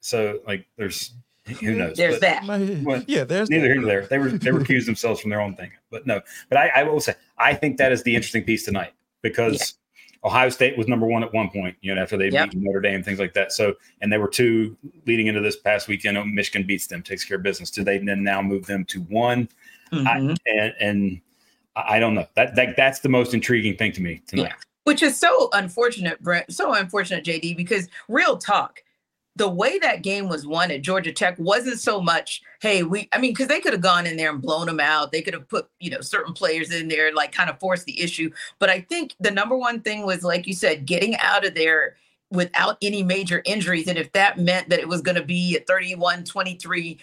so 0.00 0.40
like, 0.46 0.66
there's 0.76 1.12
who 1.60 1.74
knows? 1.74 1.96
There's 1.96 2.20
But- 2.20 2.20
that. 2.20 2.44
Well, 2.84 3.02
yeah, 3.08 3.24
there's 3.24 3.50
neither 3.50 3.62
that. 3.62 3.72
here 3.72 3.80
nor 3.80 3.86
there. 3.86 4.06
They 4.06 4.18
were 4.18 4.28
they 4.30 4.50
recused 4.52 4.86
themselves 4.86 5.20
from 5.20 5.30
their 5.30 5.40
own 5.40 5.56
thing. 5.56 5.70
But 5.90 6.06
no, 6.06 6.20
but 6.48 6.58
I, 6.58 6.68
I 6.68 6.82
will 6.84 7.00
say 7.00 7.14
I 7.38 7.54
think 7.54 7.78
that 7.78 7.90
is 7.90 8.02
the 8.04 8.14
interesting 8.14 8.44
piece 8.44 8.64
tonight 8.64 8.92
because 9.22 9.74
Ohio 10.24 10.50
State 10.50 10.78
was 10.78 10.86
number 10.86 11.06
one 11.06 11.24
at 11.24 11.34
one 11.34 11.50
point, 11.50 11.74
you 11.80 11.92
know, 11.92 12.00
after 12.00 12.16
they 12.16 12.28
Yep. 12.30 12.50
beat 12.52 12.60
Notre 12.62 12.80
Dame, 12.80 13.02
things 13.02 13.18
like 13.18 13.34
that. 13.34 13.50
So 13.50 13.74
and 14.00 14.12
they 14.12 14.18
were 14.18 14.28
two 14.28 14.76
leading 15.06 15.26
into 15.26 15.40
this 15.40 15.56
past 15.56 15.88
weekend. 15.88 16.16
Oh, 16.16 16.24
Michigan 16.24 16.64
beats 16.64 16.86
them, 16.86 17.02
takes 17.02 17.24
care 17.24 17.38
of 17.38 17.42
business. 17.42 17.72
Do 17.72 17.82
they 17.82 17.98
then 17.98 18.22
now 18.22 18.40
move 18.40 18.66
them 18.66 18.84
to 18.84 19.00
one? 19.00 19.48
Mhm. 19.92 20.36
And 20.46 20.74
and 20.80 21.20
I 21.76 21.96
I 21.96 21.98
don't 21.98 22.14
know. 22.14 22.26
That, 22.34 22.54
that 22.56 22.76
that's 22.76 23.00
the 23.00 23.08
most 23.08 23.34
intriguing 23.34 23.76
thing 23.76 23.92
to 23.92 24.00
me 24.00 24.22
tonight. 24.26 24.54
Which 24.84 25.02
is 25.02 25.16
so 25.16 25.48
unfortunate, 25.52 26.20
Brent. 26.22 26.52
So 26.52 26.74
unfortunate, 26.74 27.24
JD, 27.24 27.56
because 27.56 27.88
real 28.08 28.36
talk, 28.36 28.82
the 29.36 29.48
way 29.48 29.78
that 29.78 30.02
game 30.02 30.28
was 30.28 30.46
won 30.46 30.70
at 30.70 30.82
Georgia 30.82 31.12
Tech 31.12 31.36
wasn't 31.38 31.78
so 31.78 32.00
much, 32.00 32.42
hey, 32.60 32.82
we, 32.82 33.08
I 33.12 33.18
mean, 33.18 33.30
because 33.30 33.46
they 33.46 33.60
could 33.60 33.72
have 33.72 33.80
gone 33.80 34.06
in 34.06 34.16
there 34.16 34.30
and 34.30 34.42
blown 34.42 34.66
them 34.66 34.80
out. 34.80 35.12
They 35.12 35.22
could 35.22 35.34
have 35.34 35.48
put, 35.48 35.68
you 35.78 35.88
know, 35.90 36.00
certain 36.00 36.34
players 36.34 36.72
in 36.72 36.88
there, 36.88 37.14
like 37.14 37.32
kind 37.32 37.48
of 37.48 37.60
forced 37.60 37.86
the 37.86 38.00
issue. 38.00 38.30
But 38.58 38.70
I 38.70 38.80
think 38.80 39.14
the 39.20 39.30
number 39.30 39.56
one 39.56 39.80
thing 39.80 40.04
was, 40.04 40.22
like 40.22 40.46
you 40.46 40.52
said, 40.52 40.84
getting 40.84 41.16
out 41.16 41.46
of 41.46 41.54
there 41.54 41.96
without 42.30 42.76
any 42.82 43.02
major 43.02 43.40
injuries. 43.44 43.88
And 43.88 43.98
if 43.98 44.10
that 44.12 44.38
meant 44.38 44.68
that 44.68 44.80
it 44.80 44.88
was 44.88 45.00
going 45.00 45.16
to 45.16 45.24
be 45.24 45.56
a 45.56 45.60
31 45.60 46.24
23 46.24 46.98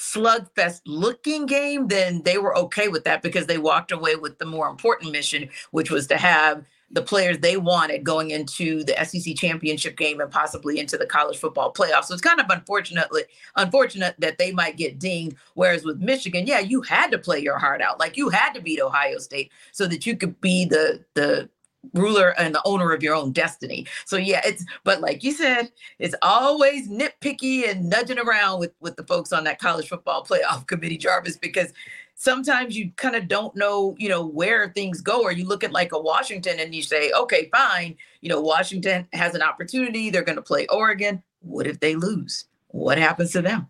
slugfest 0.00 0.80
looking 0.86 1.44
game, 1.44 1.88
then 1.88 2.22
they 2.22 2.38
were 2.38 2.56
okay 2.56 2.88
with 2.88 3.04
that 3.04 3.20
because 3.20 3.46
they 3.46 3.58
walked 3.58 3.92
away 3.92 4.16
with 4.16 4.38
the 4.38 4.46
more 4.46 4.68
important 4.68 5.12
mission, 5.12 5.48
which 5.72 5.90
was 5.90 6.06
to 6.06 6.16
have 6.16 6.64
the 6.90 7.02
players 7.02 7.38
they 7.38 7.58
wanted 7.58 8.02
going 8.02 8.30
into 8.30 8.82
the 8.82 8.94
SEC 9.04 9.36
championship 9.36 9.96
game 9.96 10.20
and 10.20 10.30
possibly 10.30 10.80
into 10.80 10.96
the 10.96 11.06
college 11.06 11.38
football 11.38 11.72
playoff. 11.72 12.04
So 12.04 12.14
it's 12.14 12.22
kind 12.22 12.40
of 12.40 12.46
unfortunately 12.48 13.24
unfortunate 13.56 14.16
that 14.18 14.38
they 14.38 14.52
might 14.52 14.78
get 14.78 14.98
dinged. 14.98 15.36
Whereas 15.54 15.84
with 15.84 15.98
Michigan, 16.00 16.46
yeah, 16.46 16.60
you 16.60 16.80
had 16.80 17.10
to 17.10 17.18
play 17.18 17.38
your 17.38 17.58
heart 17.58 17.82
out. 17.82 18.00
Like 18.00 18.16
you 18.16 18.30
had 18.30 18.54
to 18.54 18.62
beat 18.62 18.80
Ohio 18.80 19.18
State 19.18 19.52
so 19.70 19.86
that 19.86 20.06
you 20.06 20.16
could 20.16 20.40
be 20.40 20.64
the 20.64 21.04
the 21.14 21.48
ruler 21.94 22.38
and 22.38 22.54
the 22.54 22.62
owner 22.64 22.92
of 22.92 23.02
your 23.02 23.14
own 23.14 23.32
destiny. 23.32 23.86
So 24.04 24.16
yeah, 24.16 24.40
it's 24.44 24.64
but 24.84 25.00
like 25.00 25.24
you 25.24 25.32
said, 25.32 25.70
it's 25.98 26.14
always 26.22 26.88
nitpicky 26.88 27.68
and 27.68 27.88
nudging 27.88 28.18
around 28.18 28.60
with 28.60 28.72
with 28.80 28.96
the 28.96 29.04
folks 29.04 29.32
on 29.32 29.44
that 29.44 29.58
college 29.58 29.88
football 29.88 30.24
playoff 30.24 30.66
committee, 30.66 30.98
Jarvis, 30.98 31.36
because 31.36 31.72
sometimes 32.14 32.76
you 32.76 32.92
kind 32.96 33.16
of 33.16 33.28
don't 33.28 33.56
know, 33.56 33.96
you 33.98 34.08
know, 34.08 34.24
where 34.24 34.70
things 34.70 35.00
go, 35.00 35.22
or 35.22 35.32
you 35.32 35.46
look 35.46 35.64
at 35.64 35.72
like 35.72 35.92
a 35.92 35.98
Washington 35.98 36.60
and 36.60 36.74
you 36.74 36.82
say, 36.82 37.10
okay, 37.12 37.48
fine, 37.50 37.96
you 38.20 38.28
know, 38.28 38.40
Washington 38.40 39.08
has 39.12 39.34
an 39.34 39.42
opportunity. 39.42 40.10
They're 40.10 40.22
going 40.22 40.36
to 40.36 40.42
play 40.42 40.66
Oregon. 40.68 41.22
What 41.40 41.66
if 41.66 41.80
they 41.80 41.96
lose? 41.96 42.44
What 42.68 42.98
happens 42.98 43.32
to 43.32 43.42
them? 43.42 43.68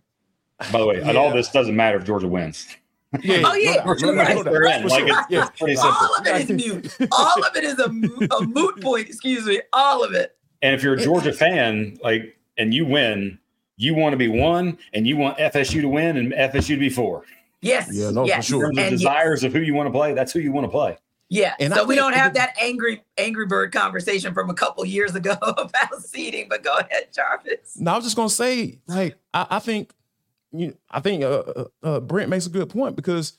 By 0.71 0.79
the 0.79 0.85
way, 0.85 1.01
and 1.01 1.17
all 1.17 1.33
this 1.33 1.49
doesn't 1.49 1.75
matter 1.75 1.97
if 1.97 2.05
Georgia 2.05 2.27
wins. 2.27 2.67
Yeah, 3.21 3.41
Oh, 3.45 3.53
yeah, 3.55 3.83
right. 3.83 3.99
no, 4.01 4.11
no, 4.13 4.43
They're 4.43 4.63
in. 4.63 4.81
for 4.83 4.87
Like 4.89 5.03
it's, 5.05 5.19
yeah. 5.29 5.49
it's. 5.61 5.81
All 5.81 6.15
of 6.17 6.25
it 6.25 6.49
is 6.49 6.49
mute. 6.49 6.97
All 7.11 7.43
of 7.45 7.55
it 7.55 7.63
is 7.65 7.77
a, 7.79 7.89
mo- 7.89 8.27
a 8.39 8.41
moot 8.45 8.81
point. 8.81 9.07
Excuse 9.07 9.45
me. 9.45 9.61
All 9.73 10.03
of 10.03 10.13
it. 10.13 10.37
And 10.61 10.73
if 10.73 10.81
you're 10.83 10.93
a 10.93 11.01
Georgia 11.01 11.33
fan, 11.33 11.97
like, 12.03 12.37
and 12.57 12.73
you 12.73 12.85
win, 12.85 13.37
you 13.77 13.95
want 13.95 14.13
to 14.13 14.17
be 14.17 14.27
one, 14.29 14.77
and 14.93 15.05
you 15.05 15.17
want 15.17 15.37
FSU 15.39 15.81
to 15.81 15.89
win 15.89 16.15
and 16.17 16.31
FSU 16.31 16.67
to 16.75 16.77
be 16.77 16.89
four. 16.89 17.23
Yes. 17.61 17.89
Yeah, 17.91 18.11
no, 18.11 18.21
for 18.23 18.27
yes. 18.27 18.45
sure. 18.45 18.69
In 18.69 18.75
terms 18.75 18.77
of 18.77 18.83
And 18.83 18.91
yes. 18.93 18.99
desires 19.01 19.43
of 19.43 19.51
who 19.53 19.59
you 19.59 19.73
want 19.73 19.87
to 19.87 19.91
play, 19.91 20.13
that's 20.13 20.31
who 20.31 20.39
you 20.39 20.51
want 20.53 20.65
to 20.65 20.71
play. 20.71 20.97
Yeah. 21.29 21.53
And 21.59 21.73
I 21.73 21.77
so 21.77 21.85
we 21.85 21.95
don't 21.95 22.13
have 22.13 22.33
that 22.35 22.55
angry 22.61 23.03
angry 23.17 23.45
bird 23.45 23.71
conversation 23.71 24.33
from 24.33 24.49
a 24.49 24.53
couple 24.53 24.83
years 24.85 25.15
ago 25.15 25.35
about 25.41 26.01
seeding, 26.01 26.47
but 26.49 26.63
go 26.63 26.75
ahead, 26.75 27.07
Jarvis. 27.13 27.77
No, 27.79 27.91
I 27.93 27.95
was 27.95 28.03
just 28.05 28.15
gonna 28.15 28.29
say, 28.29 28.79
like, 28.87 29.15
I, 29.33 29.47
I 29.51 29.59
think, 29.59 29.91
you, 30.51 30.77
I 30.89 30.99
think 30.99 31.23
uh, 31.23 31.27
uh, 31.55 31.65
uh, 31.83 31.99
Brent 31.99 32.29
makes 32.29 32.45
a 32.45 32.49
good 32.49 32.69
point 32.69 32.95
because, 32.95 33.33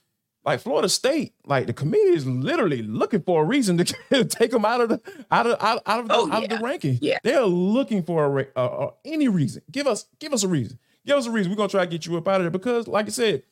like, 0.44 0.60
Florida 0.60 0.88
State, 0.88 1.34
like, 1.46 1.66
the 1.66 1.72
committee 1.72 2.10
is 2.14 2.26
literally 2.26 2.82
looking 2.82 3.22
for 3.22 3.42
a 3.42 3.44
reason 3.46 3.76
to 3.78 4.24
take 4.24 4.50
them 4.50 4.64
out 4.64 4.80
of 4.80 4.88
the 4.88 5.00
out 5.30 5.46
of 5.46 5.62
out, 5.62 5.82
out 5.86 6.00
of 6.00 6.08
the, 6.08 6.14
Oh, 6.14 6.30
out 6.32 6.44
of 6.44 6.48
the 6.48 6.58
ranking. 6.64 6.98
Yeah. 7.00 7.18
they're 7.22 7.42
looking 7.44 8.02
for 8.02 8.40
a 8.40 8.46
uh, 8.56 8.60
uh, 8.64 8.90
any 9.04 9.28
reason. 9.28 9.62
Give 9.70 9.86
us 9.86 10.06
give 10.18 10.32
us 10.32 10.42
a 10.42 10.48
reason. 10.48 10.78
Give 11.06 11.16
us 11.16 11.26
a 11.26 11.30
reason. 11.30 11.50
We're 11.50 11.56
gonna 11.56 11.68
try 11.68 11.84
to 11.84 11.90
get 11.90 12.06
you 12.06 12.16
up 12.16 12.26
out 12.28 12.36
of 12.36 12.42
there 12.44 12.50
because, 12.50 12.86
like 12.88 13.06
I 13.06 13.10
said, 13.10 13.42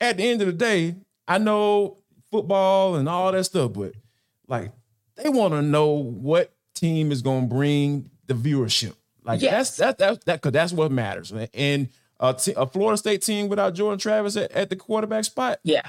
at 0.00 0.16
the 0.16 0.24
end 0.28 0.40
of 0.40 0.46
the 0.46 0.52
day, 0.52 0.96
I 1.26 1.38
know 1.38 1.98
football 2.30 2.96
and 2.96 3.08
all 3.08 3.32
that 3.32 3.44
stuff, 3.44 3.72
but 3.72 3.92
like 4.46 4.72
they 5.16 5.28
want 5.28 5.54
to 5.54 5.62
know 5.62 5.86
what 5.88 6.52
team 6.74 7.10
is 7.12 7.22
going 7.22 7.48
to 7.48 7.54
bring 7.54 8.10
the 8.26 8.34
viewership. 8.34 8.94
Like 9.24 9.42
Yes. 9.42 9.76
that's 9.76 9.76
that 9.78 9.98
that 9.98 10.24
that 10.26 10.40
cause 10.42 10.52
that's 10.52 10.72
what 10.72 10.90
matters. 10.92 11.32
man. 11.32 11.48
And 11.52 11.88
a, 12.20 12.66
Florida 12.66 12.96
State 12.96 13.22
team 13.22 13.48
without 13.48 13.74
Jordan 13.74 13.98
Travis 13.98 14.36
at, 14.36 14.50
at 14.52 14.70
the 14.70 14.76
quarterback 14.76 15.24
spot, 15.24 15.60
Yeah. 15.62 15.82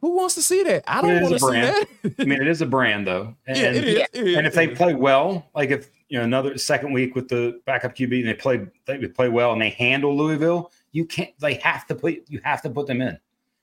who 0.00 0.16
wants 0.16 0.34
to 0.36 0.42
see 0.42 0.62
that? 0.64 0.84
I 0.86 1.02
don't 1.02 1.10
is 1.10 1.22
want 1.22 1.34
a 1.34 1.38
to 1.38 1.40
see 1.40 1.46
brand. 1.46 1.86
that. 2.02 2.14
I 2.18 2.24
mean, 2.24 2.40
it 2.40 2.48
is 2.48 2.62
a 2.62 2.66
brand 2.66 3.06
though. 3.06 3.34
And, 3.46 3.56
yeah, 3.58 3.64
it 3.64 3.84
is. 3.84 3.98
Yeah. 3.98 4.06
it 4.12 4.26
is, 4.26 4.36
and 4.36 4.46
if 4.46 4.54
they 4.54 4.68
play 4.68 4.94
well, 4.94 5.50
like 5.54 5.70
if 5.70 5.90
you 6.08 6.18
know 6.18 6.24
another 6.24 6.56
second 6.58 6.92
week 6.92 7.14
with 7.14 7.28
the 7.28 7.60
backup 7.66 7.96
QB 7.96 8.20
and 8.20 8.28
they 8.28 8.34
play 8.34 8.66
they 8.86 9.06
play 9.08 9.28
well 9.28 9.52
and 9.52 9.60
they 9.60 9.70
handle 9.70 10.16
Louisville, 10.16 10.70
you 10.92 11.04
can't. 11.04 11.30
They 11.40 11.54
have 11.54 11.86
to 11.88 11.94
put 11.94 12.24
you 12.28 12.40
have 12.44 12.62
to 12.62 12.70
put 12.70 12.86
them 12.86 13.00
in. 13.00 13.18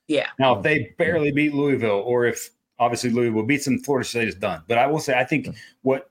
Yeah. 0.08 0.26
Now, 0.38 0.56
if 0.56 0.62
they 0.62 0.94
barely 0.98 1.32
beat 1.32 1.54
Louisville, 1.54 2.02
or 2.04 2.26
if 2.26 2.50
obviously 2.78 3.10
Louisville 3.10 3.44
beats 3.44 3.64
them, 3.64 3.78
Florida 3.78 4.06
State 4.06 4.28
is 4.28 4.34
done. 4.34 4.62
But 4.68 4.78
I 4.78 4.86
will 4.86 4.98
say, 4.98 5.18
I 5.18 5.24
think 5.24 5.48
what 5.82 6.10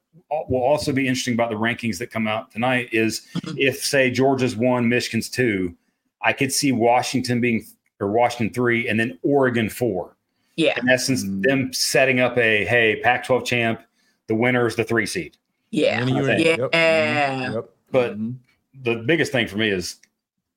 will 0.49 0.63
also 0.63 0.91
be 0.91 1.07
interesting 1.07 1.33
about 1.33 1.49
the 1.49 1.57
rankings 1.57 1.97
that 1.99 2.07
come 2.07 2.27
out 2.27 2.51
tonight 2.51 2.89
is 2.91 3.27
mm-hmm. 3.35 3.57
if, 3.57 3.83
say, 3.83 4.09
Georgia's 4.09 4.55
one, 4.55 4.89
Michigan's 4.89 5.29
two, 5.29 5.75
I 6.23 6.33
could 6.33 6.51
see 6.51 6.71
Washington 6.71 7.41
being 7.41 7.65
or 7.99 8.11
Washington 8.11 8.53
three, 8.53 8.87
and 8.87 8.99
then 8.99 9.19
Oregon 9.23 9.69
four. 9.69 10.15
Yeah. 10.55 10.77
In 10.79 10.89
essence, 10.89 11.23
Mm. 11.23 11.43
them 11.43 11.73
setting 11.73 12.19
up 12.19 12.37
a 12.37 12.65
hey, 12.65 12.99
Pac-12 13.03 13.45
champ, 13.45 13.81
the 14.27 14.35
winner 14.35 14.65
is 14.67 14.75
the 14.75 14.83
three 14.83 15.05
seed. 15.05 15.37
Yeah. 15.71 16.01
And 16.01 16.09
you're 16.09 16.29
in. 16.29 16.39
Yeah. 16.39 16.57
Yep. 16.57 17.53
Yep. 17.53 17.69
But 17.91 18.19
Mhm. 18.19 18.35
the 18.83 18.95
biggest 18.95 19.31
thing 19.31 19.47
for 19.47 19.57
me 19.57 19.69
is 19.69 19.97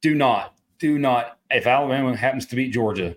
do 0.00 0.14
not, 0.14 0.54
do 0.78 0.98
not, 0.98 1.38
if 1.50 1.66
Alabama 1.66 2.16
happens 2.16 2.46
to 2.46 2.56
beat 2.56 2.72
Georgia, 2.72 3.16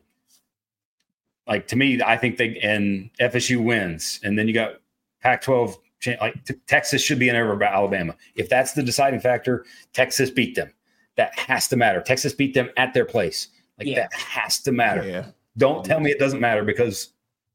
like 1.47 1.67
to 1.67 1.75
me, 1.75 2.01
I 2.01 2.17
think 2.17 2.37
they 2.37 2.57
and 2.59 3.09
FSU 3.19 3.61
wins, 3.61 4.19
and 4.23 4.37
then 4.37 4.47
you 4.47 4.53
got 4.53 4.81
Pac 5.21 5.41
12, 5.41 5.77
like 6.21 6.43
t- 6.45 6.53
Texas 6.67 7.01
should 7.01 7.19
be 7.19 7.29
in 7.29 7.35
over 7.35 7.53
about 7.53 7.73
Alabama. 7.73 8.15
If 8.35 8.49
that's 8.49 8.73
the 8.73 8.83
deciding 8.83 9.19
factor, 9.19 9.65
Texas 9.93 10.29
beat 10.29 10.55
them. 10.55 10.71
That 11.17 11.37
has 11.37 11.67
to 11.69 11.75
matter. 11.75 12.01
Texas 12.01 12.33
beat 12.33 12.53
them 12.53 12.69
at 12.77 12.93
their 12.93 13.05
place. 13.05 13.49
Like 13.77 13.87
Yeah. 13.87 14.01
that 14.01 14.13
has 14.13 14.59
to 14.61 14.71
matter. 14.71 15.03
yeah, 15.07 15.25
Don't 15.57 15.83
tell 15.85 15.99
me 15.99 16.11
it 16.11 16.19
doesn't 16.19 16.39
matter 16.39 16.63
because, 16.63 17.09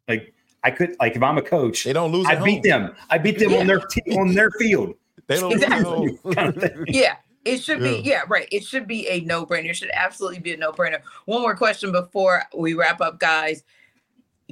like, 0.08 0.34
I 0.64 0.70
could, 0.70 0.94
like, 1.00 1.16
if 1.16 1.22
I'm 1.22 1.38
a 1.38 1.42
coach, 1.42 1.84
they 1.84 1.92
don't 1.92 2.12
lose. 2.12 2.26
I 2.26 2.36
beat 2.36 2.64
home. 2.66 2.84
them. 2.86 2.96
I 3.10 3.18
beat 3.18 3.38
them 3.38 3.50
Yeah. 3.50 3.58
on 3.60 3.66
their 3.66 3.80
te- 3.80 4.16
on 4.16 4.34
their 4.34 4.50
field. 4.52 4.94
They 5.26 5.40
don't 5.40 5.52
Exactly. 5.52 6.18
lose. 6.24 6.34
Kind 6.34 6.56
of 6.56 6.72
home. 6.72 6.84
Yeah. 6.88 7.16
It 7.44 7.58
should 7.60 7.80
be, 7.80 7.90
Yeah. 7.90 8.00
yeah, 8.04 8.20
right. 8.28 8.46
It 8.52 8.62
should 8.62 8.86
be 8.86 9.08
a 9.08 9.20
no 9.22 9.44
brainer. 9.44 9.70
It 9.70 9.76
should 9.76 9.90
absolutely 9.94 10.38
be 10.38 10.52
a 10.52 10.56
no 10.56 10.70
brainer. 10.72 11.00
One 11.24 11.40
more 11.42 11.56
question 11.56 11.90
before 11.90 12.44
we 12.56 12.74
wrap 12.74 13.00
up, 13.00 13.18
guys. 13.18 13.64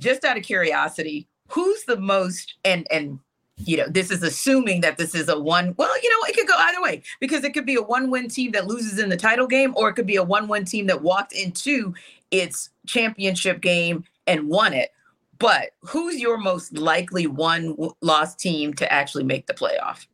Just 0.00 0.24
out 0.24 0.36
of 0.36 0.42
curiosity, 0.42 1.28
who's 1.48 1.84
the 1.84 1.96
most, 1.96 2.54
and, 2.64 2.86
and, 2.90 3.20
you 3.64 3.76
know, 3.76 3.86
this 3.88 4.10
is 4.10 4.22
assuming 4.22 4.80
that 4.82 4.98
this 4.98 5.14
is 5.14 5.28
a 5.28 5.38
one. 5.38 5.74
Well, 5.76 5.90
you 6.02 6.08
know, 6.10 6.28
it 6.28 6.34
could 6.36 6.46
go 6.48 6.54
either 6.56 6.82
way 6.82 7.02
because 7.20 7.44
it 7.44 7.54
could 7.54 7.66
be 7.66 7.76
a 7.76 7.82
one 7.82 8.10
win 8.10 8.28
team 8.28 8.52
that 8.52 8.66
loses 8.66 8.98
in 8.98 9.08
the 9.08 9.16
title 9.16 9.46
game, 9.46 9.72
or 9.76 9.88
it 9.88 9.94
could 9.94 10.06
be 10.06 10.16
a 10.16 10.22
one 10.24 10.48
win 10.48 10.64
team 10.64 10.86
that 10.86 11.02
walked 11.02 11.32
into 11.32 11.94
its 12.30 12.70
championship 12.86 13.60
game 13.60 14.04
and 14.26 14.48
won 14.48 14.72
it. 14.72 14.90
But 15.38 15.70
who's 15.80 16.20
your 16.20 16.36
most 16.36 16.76
likely 16.76 17.26
one 17.26 17.70
w- 17.70 17.94
loss 18.02 18.34
team 18.36 18.74
to 18.74 18.92
actually 18.92 19.24
make 19.24 19.46
the 19.46 19.54
playoff? 19.54 20.06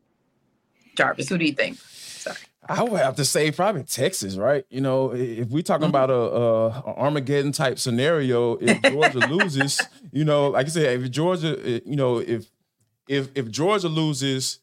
Jarvis, 0.95 1.29
who 1.29 1.37
do 1.37 1.45
you 1.45 1.53
think? 1.53 1.77
Sorry. 1.77 2.37
I 2.69 2.83
would 2.83 2.99
have 2.99 3.15
to 3.17 3.25
say 3.25 3.51
probably 3.51 3.83
Texas, 3.83 4.35
right? 4.35 4.65
You 4.69 4.81
know, 4.81 5.13
if 5.13 5.47
we're 5.49 5.61
talking 5.63 5.85
Mhm. 5.85 5.89
about 5.89 6.09
a, 6.09 6.15
a, 6.15 6.69
Armageddon 6.97 7.51
type 7.51 7.79
scenario, 7.79 8.55
if 8.55 8.81
Georgia 8.81 9.19
loses, 9.29 9.81
you 10.11 10.25
know, 10.25 10.49
like 10.49 10.65
I 10.65 10.69
said, 10.69 11.01
if 11.01 11.11
Georgia, 11.11 11.81
you 11.85 11.95
know, 11.95 12.17
if 12.17 12.47
if 13.07 13.29
if 13.35 13.49
Georgia 13.49 13.89
loses, 13.89 14.59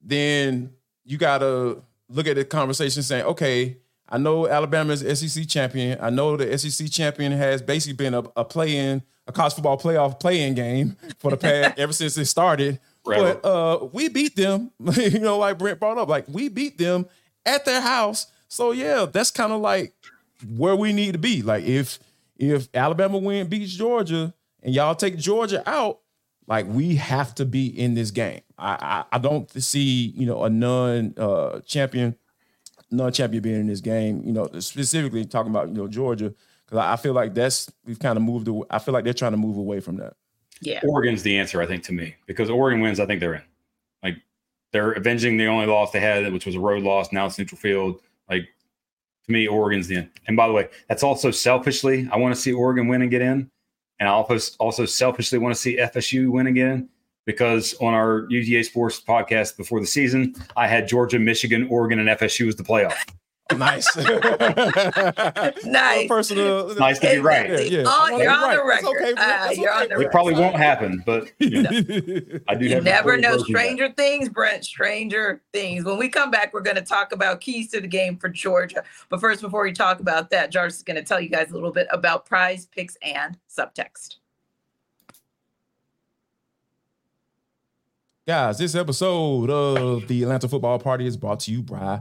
then 0.00 0.72
you 1.04 1.18
gotta 1.18 1.82
look 2.08 2.26
at 2.26 2.36
the 2.36 2.44
conversation 2.44 3.02
saying, 3.02 3.24
okay, 3.24 3.78
I 4.08 4.18
know 4.18 4.46
Alabama's 4.46 5.00
SEC 5.18 5.48
champion. 5.48 5.98
I 6.00 6.10
know 6.10 6.36
the 6.36 6.56
SEC 6.58 6.90
champion 6.90 7.32
has 7.32 7.62
basically 7.62 7.96
been 7.96 8.14
a, 8.14 8.22
a 8.36 8.44
play-in, 8.44 9.02
a 9.26 9.32
college 9.32 9.54
football 9.54 9.78
playoff 9.78 10.20
play-in 10.20 10.54
game 10.54 10.96
for 11.18 11.30
the 11.30 11.36
past 11.36 11.78
ever 11.78 11.92
since 11.92 12.16
it 12.18 12.26
started. 12.26 12.80
Forever. 13.04 13.40
But 13.42 13.48
uh, 13.48 13.86
we 13.92 14.08
beat 14.08 14.36
them, 14.36 14.70
you 14.96 15.20
know, 15.20 15.38
like 15.38 15.58
Brent 15.58 15.80
brought 15.80 15.98
up, 15.98 16.08
like 16.08 16.26
we 16.28 16.48
beat 16.48 16.78
them 16.78 17.06
at 17.46 17.64
their 17.64 17.80
house. 17.80 18.26
So 18.48 18.72
yeah, 18.72 19.06
that's 19.10 19.30
kind 19.30 19.52
of 19.52 19.60
like 19.60 19.94
where 20.56 20.76
we 20.76 20.92
need 20.92 21.12
to 21.12 21.18
be. 21.18 21.42
Like 21.42 21.64
if 21.64 21.98
if 22.36 22.68
Alabama 22.74 23.18
win 23.18 23.48
beats 23.48 23.72
Georgia 23.74 24.34
and 24.62 24.74
y'all 24.74 24.94
take 24.94 25.16
Georgia 25.16 25.68
out, 25.68 26.00
like 26.46 26.66
we 26.66 26.96
have 26.96 27.34
to 27.36 27.44
be 27.44 27.66
in 27.66 27.94
this 27.94 28.10
game. 28.10 28.40
I 28.58 29.04
I, 29.12 29.16
I 29.16 29.18
don't 29.18 29.50
see 29.62 30.12
you 30.16 30.26
know 30.26 30.44
a 30.44 30.50
non 30.50 31.14
uh, 31.16 31.60
champion, 31.60 32.16
non 32.90 33.12
champion 33.12 33.42
being 33.42 33.60
in 33.60 33.66
this 33.66 33.80
game. 33.80 34.22
You 34.24 34.32
know 34.32 34.48
specifically 34.60 35.24
talking 35.24 35.50
about 35.50 35.68
you 35.68 35.74
know 35.74 35.88
Georgia 35.88 36.34
because 36.64 36.78
I, 36.78 36.94
I 36.94 36.96
feel 36.96 37.12
like 37.12 37.34
that's 37.34 37.70
we've 37.84 37.98
kind 37.98 38.16
of 38.16 38.22
moved. 38.22 38.48
Away, 38.48 38.66
I 38.70 38.78
feel 38.78 38.94
like 38.94 39.04
they're 39.04 39.12
trying 39.12 39.32
to 39.32 39.38
move 39.38 39.56
away 39.56 39.80
from 39.80 39.96
that. 39.96 40.14
Yeah. 40.60 40.80
Oregon's 40.84 41.22
the 41.22 41.36
answer, 41.38 41.60
I 41.60 41.66
think, 41.66 41.82
to 41.84 41.92
me, 41.92 42.14
because 42.26 42.48
Oregon 42.48 42.80
wins. 42.80 43.00
I 43.00 43.06
think 43.06 43.20
they're 43.20 43.34
in. 43.34 43.42
Like 44.02 44.16
they're 44.72 44.92
avenging 44.92 45.36
the 45.36 45.46
only 45.46 45.66
loss 45.66 45.90
they 45.90 46.00
had, 46.00 46.32
which 46.32 46.46
was 46.46 46.54
a 46.54 46.60
road 46.60 46.82
loss. 46.82 47.12
Now 47.12 47.26
it's 47.26 47.38
neutral 47.38 47.58
field. 47.58 48.00
Like 48.30 48.48
to 49.26 49.32
me, 49.32 49.46
Oregon's 49.46 49.88
the 49.88 49.96
end. 49.96 50.10
And 50.26 50.36
by 50.36 50.46
the 50.46 50.52
way, 50.52 50.68
that's 50.88 51.02
also 51.02 51.30
selfishly, 51.30 52.08
I 52.12 52.16
want 52.16 52.34
to 52.34 52.40
see 52.40 52.52
Oregon 52.52 52.88
win 52.88 53.02
and 53.02 53.10
get 53.10 53.22
in, 53.22 53.50
and 54.00 54.08
I 54.08 54.12
also 54.12 54.38
also 54.58 54.84
selfishly 54.84 55.38
want 55.38 55.54
to 55.54 55.60
see 55.60 55.78
FSU 55.78 56.30
win 56.30 56.46
again 56.46 56.88
because 57.26 57.74
on 57.80 57.94
our 57.94 58.22
UGA 58.22 58.64
Sports 58.64 59.00
podcast 59.00 59.56
before 59.56 59.80
the 59.80 59.86
season, 59.86 60.34
I 60.56 60.66
had 60.66 60.88
Georgia, 60.88 61.18
Michigan, 61.18 61.66
Oregon, 61.70 61.98
and 61.98 62.08
FSU 62.08 62.48
as 62.48 62.56
the 62.56 62.64
playoff. 62.64 62.96
Nice, 63.52 63.94
Nice. 65.66 66.08
Personal. 66.08 66.74
Nice 66.76 66.98
to 67.00 67.10
be 67.10 67.18
right. 67.18 67.50
Yeah, 67.50 67.58
yeah. 67.58 67.84
Oh, 67.86 68.16
you're 68.18 68.30
on 68.30 68.50
the 68.56 68.62
right. 68.62 68.78
It's 68.78 68.84
record. 68.84 69.02
okay, 69.02 69.12
Brent. 69.12 69.18
Ah, 69.20 69.50
you're 69.50 69.70
on 69.72 69.82
the 69.82 69.88
Brent. 69.88 70.02
It 70.02 70.10
probably 70.10 70.32
won't 70.34 70.56
happen, 70.56 71.02
but 71.04 71.30
you 71.38 71.62
know, 71.62 71.70
I 72.48 72.54
do 72.54 72.64
You 72.64 72.74
have 72.76 72.84
never 72.84 73.18
know 73.18 73.36
stranger. 73.36 73.44
stranger 73.44 73.92
things, 73.94 74.28
Brent. 74.30 74.64
Stranger 74.64 75.42
things. 75.52 75.84
When 75.84 75.98
we 75.98 76.08
come 76.08 76.30
back, 76.30 76.54
we're 76.54 76.62
going 76.62 76.76
to 76.76 76.82
talk 76.82 77.12
about 77.12 77.42
keys 77.42 77.70
to 77.72 77.82
the 77.82 77.86
game 77.86 78.16
for 78.16 78.30
Georgia. 78.30 78.82
But 79.10 79.20
first, 79.20 79.42
before 79.42 79.62
we 79.62 79.72
talk 79.72 80.00
about 80.00 80.30
that, 80.30 80.50
Jarvis 80.50 80.76
is 80.78 80.82
going 80.82 80.96
to 80.96 81.04
tell 81.04 81.20
you 81.20 81.28
guys 81.28 81.50
a 81.50 81.54
little 81.54 81.70
bit 81.72 81.86
about 81.90 82.24
prize 82.24 82.64
picks 82.64 82.96
and 83.02 83.36
subtext. 83.54 84.16
Guys, 88.26 88.56
this 88.56 88.74
episode 88.74 89.50
of 89.50 90.08
the 90.08 90.22
Atlanta 90.22 90.48
Football 90.48 90.78
Party 90.78 91.06
is 91.06 91.18
brought 91.18 91.40
to 91.40 91.52
you 91.52 91.62
by 91.62 92.00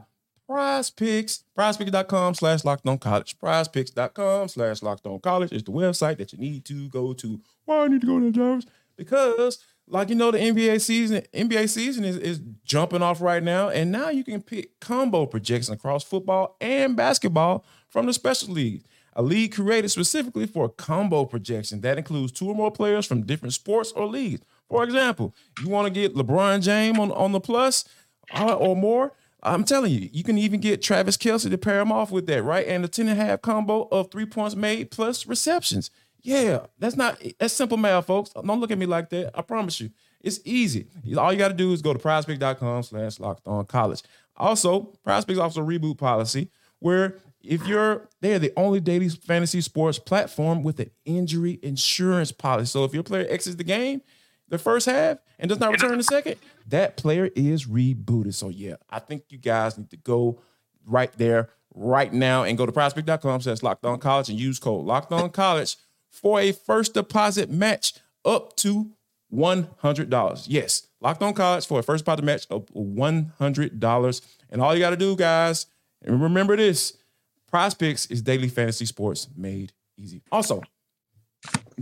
Prize 0.53 0.91
Picks. 0.91 1.45
PrizePicks.com 1.57 2.35
slash 2.35 2.63
locked 2.63 2.87
on 2.87 2.99
college. 2.99 3.39
PrizePicks.com 3.39 4.47
slash 4.49 4.83
locked 4.83 5.07
on 5.07 5.19
college 5.19 5.51
is 5.51 5.63
the 5.63 5.71
website 5.71 6.17
that 6.19 6.31
you 6.31 6.37
need 6.37 6.63
to 6.65 6.87
go 6.89 7.11
to. 7.13 7.41
Why 7.65 7.85
I 7.85 7.87
need 7.87 8.01
to 8.01 8.07
go 8.07 8.19
to 8.19 8.31
Jarvis? 8.31 8.67
Because, 8.95 9.57
like 9.87 10.09
you 10.09 10.15
know, 10.15 10.29
the 10.29 10.37
NBA 10.37 10.79
season, 10.79 11.23
NBA 11.33 11.69
season 11.69 12.05
is, 12.05 12.17
is 12.17 12.39
jumping 12.63 13.01
off 13.01 13.19
right 13.19 13.41
now, 13.41 13.69
and 13.69 13.91
now 13.91 14.09
you 14.11 14.23
can 14.23 14.43
pick 14.43 14.79
combo 14.79 15.25
projections 15.25 15.71
across 15.71 16.03
football 16.03 16.55
and 16.61 16.95
basketball 16.95 17.65
from 17.89 18.05
the 18.05 18.13
special 18.13 18.53
league. 18.53 18.83
A 19.15 19.23
league 19.23 19.55
created 19.55 19.89
specifically 19.89 20.45
for 20.45 20.69
combo 20.69 21.25
projection 21.25 21.81
that 21.81 21.97
includes 21.97 22.31
two 22.31 22.47
or 22.47 22.53
more 22.53 22.71
players 22.71 23.07
from 23.07 23.25
different 23.25 23.55
sports 23.55 23.91
or 23.91 24.05
leagues. 24.05 24.41
For 24.69 24.83
example, 24.83 25.33
you 25.63 25.69
want 25.69 25.87
to 25.87 25.99
get 25.99 26.13
LeBron 26.13 26.61
James 26.61 26.99
on, 26.99 27.11
on 27.11 27.31
the 27.31 27.39
plus 27.39 27.85
uh, 28.35 28.53
or 28.53 28.75
more. 28.75 29.13
I'm 29.43 29.63
telling 29.65 29.91
you, 29.91 30.09
you 30.11 30.23
can 30.23 30.37
even 30.37 30.59
get 30.59 30.81
Travis 30.81 31.17
Kelce 31.17 31.49
to 31.49 31.57
pair 31.57 31.81
him 31.81 31.91
off 31.91 32.11
with 32.11 32.27
that, 32.27 32.43
right? 32.43 32.65
And 32.65 32.83
the 32.83 32.87
10 32.87 33.09
and 33.09 33.19
a 33.19 33.23
half 33.23 33.41
combo 33.41 33.87
of 33.91 34.09
three 34.09 34.25
points 34.25 34.55
made 34.55 34.89
plus 34.89 35.27
receptions. 35.27 35.91
Yeah, 36.21 36.67
that's 36.79 36.95
not 36.95 37.21
that's 37.37 37.53
simple 37.53 37.77
math, 37.77 38.07
folks. 38.07 38.29
Don't 38.31 38.61
look 38.61 38.71
at 38.71 38.77
me 38.77 38.85
like 38.85 39.09
that. 39.09 39.37
I 39.37 39.41
promise 39.41 39.81
you. 39.81 39.89
It's 40.21 40.39
easy. 40.45 40.87
All 41.17 41.33
you 41.33 41.37
got 41.37 41.49
to 41.49 41.53
do 41.53 41.73
is 41.73 41.81
go 41.81 41.91
to 41.91 41.99
prizepick.com 41.99 42.83
slash 42.83 43.19
locked 43.19 43.45
on 43.45 43.65
college. 43.65 44.03
Also, 44.37 44.93
PrizePicks 45.05 45.37
offers 45.37 45.57
a 45.57 45.61
reboot 45.61 45.97
policy 45.97 46.49
where 46.79 47.17
if 47.43 47.67
you're 47.67 48.09
they're 48.21 48.39
the 48.39 48.53
only 48.55 48.79
daily 48.79 49.09
fantasy 49.09 49.59
sports 49.59 49.99
platform 49.99 50.63
with 50.63 50.79
an 50.79 50.91
injury 51.03 51.59
insurance 51.61 52.31
policy. 52.31 52.67
So 52.67 52.85
if 52.85 52.93
your 52.93 53.03
player 53.03 53.27
exits 53.29 53.57
the 53.57 53.65
game, 53.65 54.01
the 54.49 54.57
first 54.57 54.85
half 54.85 55.17
and 55.39 55.49
does 55.49 55.59
not 55.59 55.71
return 55.71 55.97
the 55.97 56.03
second, 56.03 56.35
that 56.67 56.97
player 56.97 57.29
is 57.35 57.65
rebooted. 57.65 58.33
So 58.33 58.49
yeah, 58.49 58.75
I 58.89 58.99
think 58.99 59.23
you 59.29 59.37
guys 59.37 59.77
need 59.77 59.89
to 59.91 59.97
go 59.97 60.39
right 60.85 61.11
there 61.17 61.49
right 61.73 62.13
now 62.13 62.43
and 62.43 62.57
go 62.57 62.65
to 62.65 62.71
prizepick.com 62.71 63.41
slash 63.41 63.63
locked 63.63 63.85
on 63.85 63.99
college 63.99 64.29
and 64.29 64.39
use 64.39 64.59
code 64.59 64.85
locked 64.85 65.11
on 65.11 65.29
college 65.29 65.77
for 66.11 66.39
a 66.39 66.51
first 66.51 66.93
deposit 66.93 67.49
match 67.49 67.93
up 68.25 68.55
to 68.57 68.91
$100. 69.33 70.45
Yes, 70.47 70.87
locked 71.01 71.23
on 71.23 71.33
college 71.33 71.65
for 71.65 71.79
a 71.79 71.83
first 71.83 72.05
deposit 72.05 72.23
match 72.23 72.45
of 72.49 72.65
$100. 72.67 74.21
And 74.49 74.61
all 74.61 74.73
you 74.73 74.79
got 74.79 74.91
to 74.91 74.97
do, 74.97 75.15
guys, 75.15 75.65
and 76.03 76.21
remember 76.21 76.55
this 76.55 76.97
Prize 77.47 77.73
Picks 77.73 78.05
is 78.07 78.21
daily 78.21 78.47
fantasy 78.49 78.85
sports 78.85 79.27
made 79.35 79.73
easy. 79.97 80.21
Also, 80.31 80.61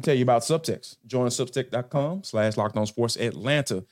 Tell 0.02 0.16
you 0.16 0.24
about 0.24 0.42
Subtext. 0.42 0.98
Join 1.06 1.28
subtext.com 1.28 2.24
slash 2.24 2.58
locked 2.58 2.78
on 2.78 2.86
sports 2.86 3.18
Atlanta. 3.18 3.84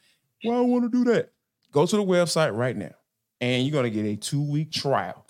Why 0.44 0.56
I 0.56 0.62
want 0.62 0.84
to 0.84 0.90
do 0.90 1.12
that? 1.12 1.32
Go 1.72 1.86
to 1.86 1.96
the 1.96 2.04
website 2.04 2.56
right 2.56 2.76
now 2.76 2.94
and 3.42 3.64
you're 3.64 3.74
going 3.74 3.84
to 3.84 3.90
get 3.90 4.06
a 4.06 4.16
two 4.16 4.42
week 4.42 4.72
trial. 4.72 5.26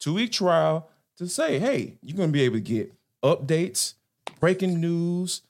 Two 0.00 0.14
week 0.14 0.32
trial 0.32 0.90
to 1.18 1.28
say, 1.28 1.58
hey, 1.58 1.98
you're 2.02 2.16
going 2.16 2.30
to 2.30 2.32
be 2.32 2.42
able 2.42 2.56
to 2.56 2.60
get 2.60 2.92
updates, 3.22 3.94
breaking 4.40 4.80
news, 4.80 5.42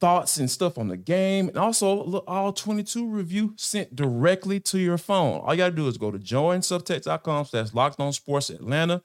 thoughts 0.00 0.36
and 0.36 0.50
stuff 0.50 0.78
on 0.78 0.88
the 0.88 0.96
game, 0.96 1.48
and 1.48 1.58
also 1.58 2.18
all 2.26 2.52
22 2.52 3.08
review 3.08 3.54
sent 3.56 3.96
directly 3.96 4.60
to 4.60 4.78
your 4.78 4.98
phone. 4.98 5.40
All 5.40 5.52
you 5.52 5.58
got 5.58 5.70
to 5.70 5.76
do 5.76 5.88
is 5.88 5.98
go 5.98 6.10
to 6.10 6.18
join 6.18 6.60
joinsubtext.com 6.60 7.46
slash 7.46 7.74
locked 7.74 8.00
on 8.00 8.12
sports 8.12 8.50
Atlanta 8.50 9.02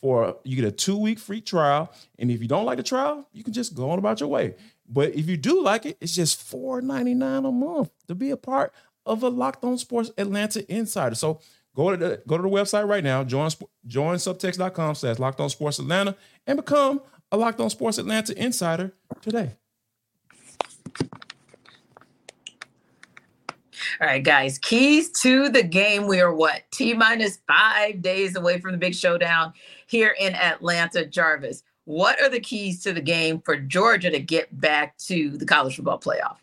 for 0.00 0.36
you 0.44 0.56
get 0.56 0.64
a 0.64 0.72
two 0.72 0.96
week 0.96 1.18
free 1.18 1.40
trial. 1.40 1.92
And 2.18 2.30
if 2.30 2.42
you 2.42 2.48
don't 2.48 2.64
like 2.64 2.76
the 2.76 2.82
trial, 2.82 3.28
you 3.32 3.42
can 3.42 3.52
just 3.52 3.74
go 3.74 3.90
on 3.90 3.98
about 3.98 4.20
your 4.20 4.28
way. 4.28 4.54
But 4.88 5.14
if 5.14 5.28
you 5.28 5.36
do 5.36 5.62
like 5.62 5.86
it, 5.86 5.96
it's 6.00 6.14
just 6.14 6.38
$4.99 6.50 7.48
a 7.48 7.52
month 7.52 7.90
to 8.08 8.14
be 8.14 8.30
a 8.30 8.36
part 8.36 8.72
of 9.04 9.22
a 9.22 9.28
Locked 9.28 9.64
On 9.64 9.78
Sports 9.78 10.10
Atlanta 10.18 10.70
Insider. 10.72 11.14
So 11.14 11.40
go 11.74 11.90
to 11.90 11.96
the 11.96 12.22
go 12.26 12.36
to 12.36 12.42
the 12.42 12.48
website 12.48 12.88
right 12.88 13.04
now, 13.04 13.24
join 13.24 13.50
join 13.86 14.16
subtext.com 14.16 14.94
slash 14.94 15.18
locked 15.18 15.40
on 15.40 15.50
sports 15.50 15.78
Atlanta 15.78 16.16
and 16.46 16.56
become 16.56 17.00
a 17.32 17.36
Locked 17.36 17.60
On 17.60 17.70
Sports 17.70 17.98
Atlanta 17.98 18.36
Insider 18.40 18.92
today. 19.20 19.52
All 24.00 24.06
right, 24.06 24.22
guys, 24.22 24.58
keys 24.58 25.10
to 25.22 25.48
the 25.48 25.62
game. 25.62 26.06
We 26.06 26.20
are 26.20 26.32
what? 26.32 26.62
T 26.70 26.92
minus 26.92 27.38
five 27.46 28.02
days 28.02 28.36
away 28.36 28.60
from 28.60 28.72
the 28.72 28.78
big 28.78 28.94
showdown 28.94 29.54
here 29.86 30.14
in 30.18 30.34
Atlanta. 30.34 31.06
Jarvis, 31.06 31.62
what 31.84 32.20
are 32.20 32.28
the 32.28 32.40
keys 32.40 32.82
to 32.82 32.92
the 32.92 33.00
game 33.00 33.40
for 33.40 33.56
Georgia 33.56 34.10
to 34.10 34.20
get 34.20 34.60
back 34.60 34.96
to 34.98 35.30
the 35.38 35.46
college 35.46 35.76
football 35.76 35.98
playoff? 35.98 36.36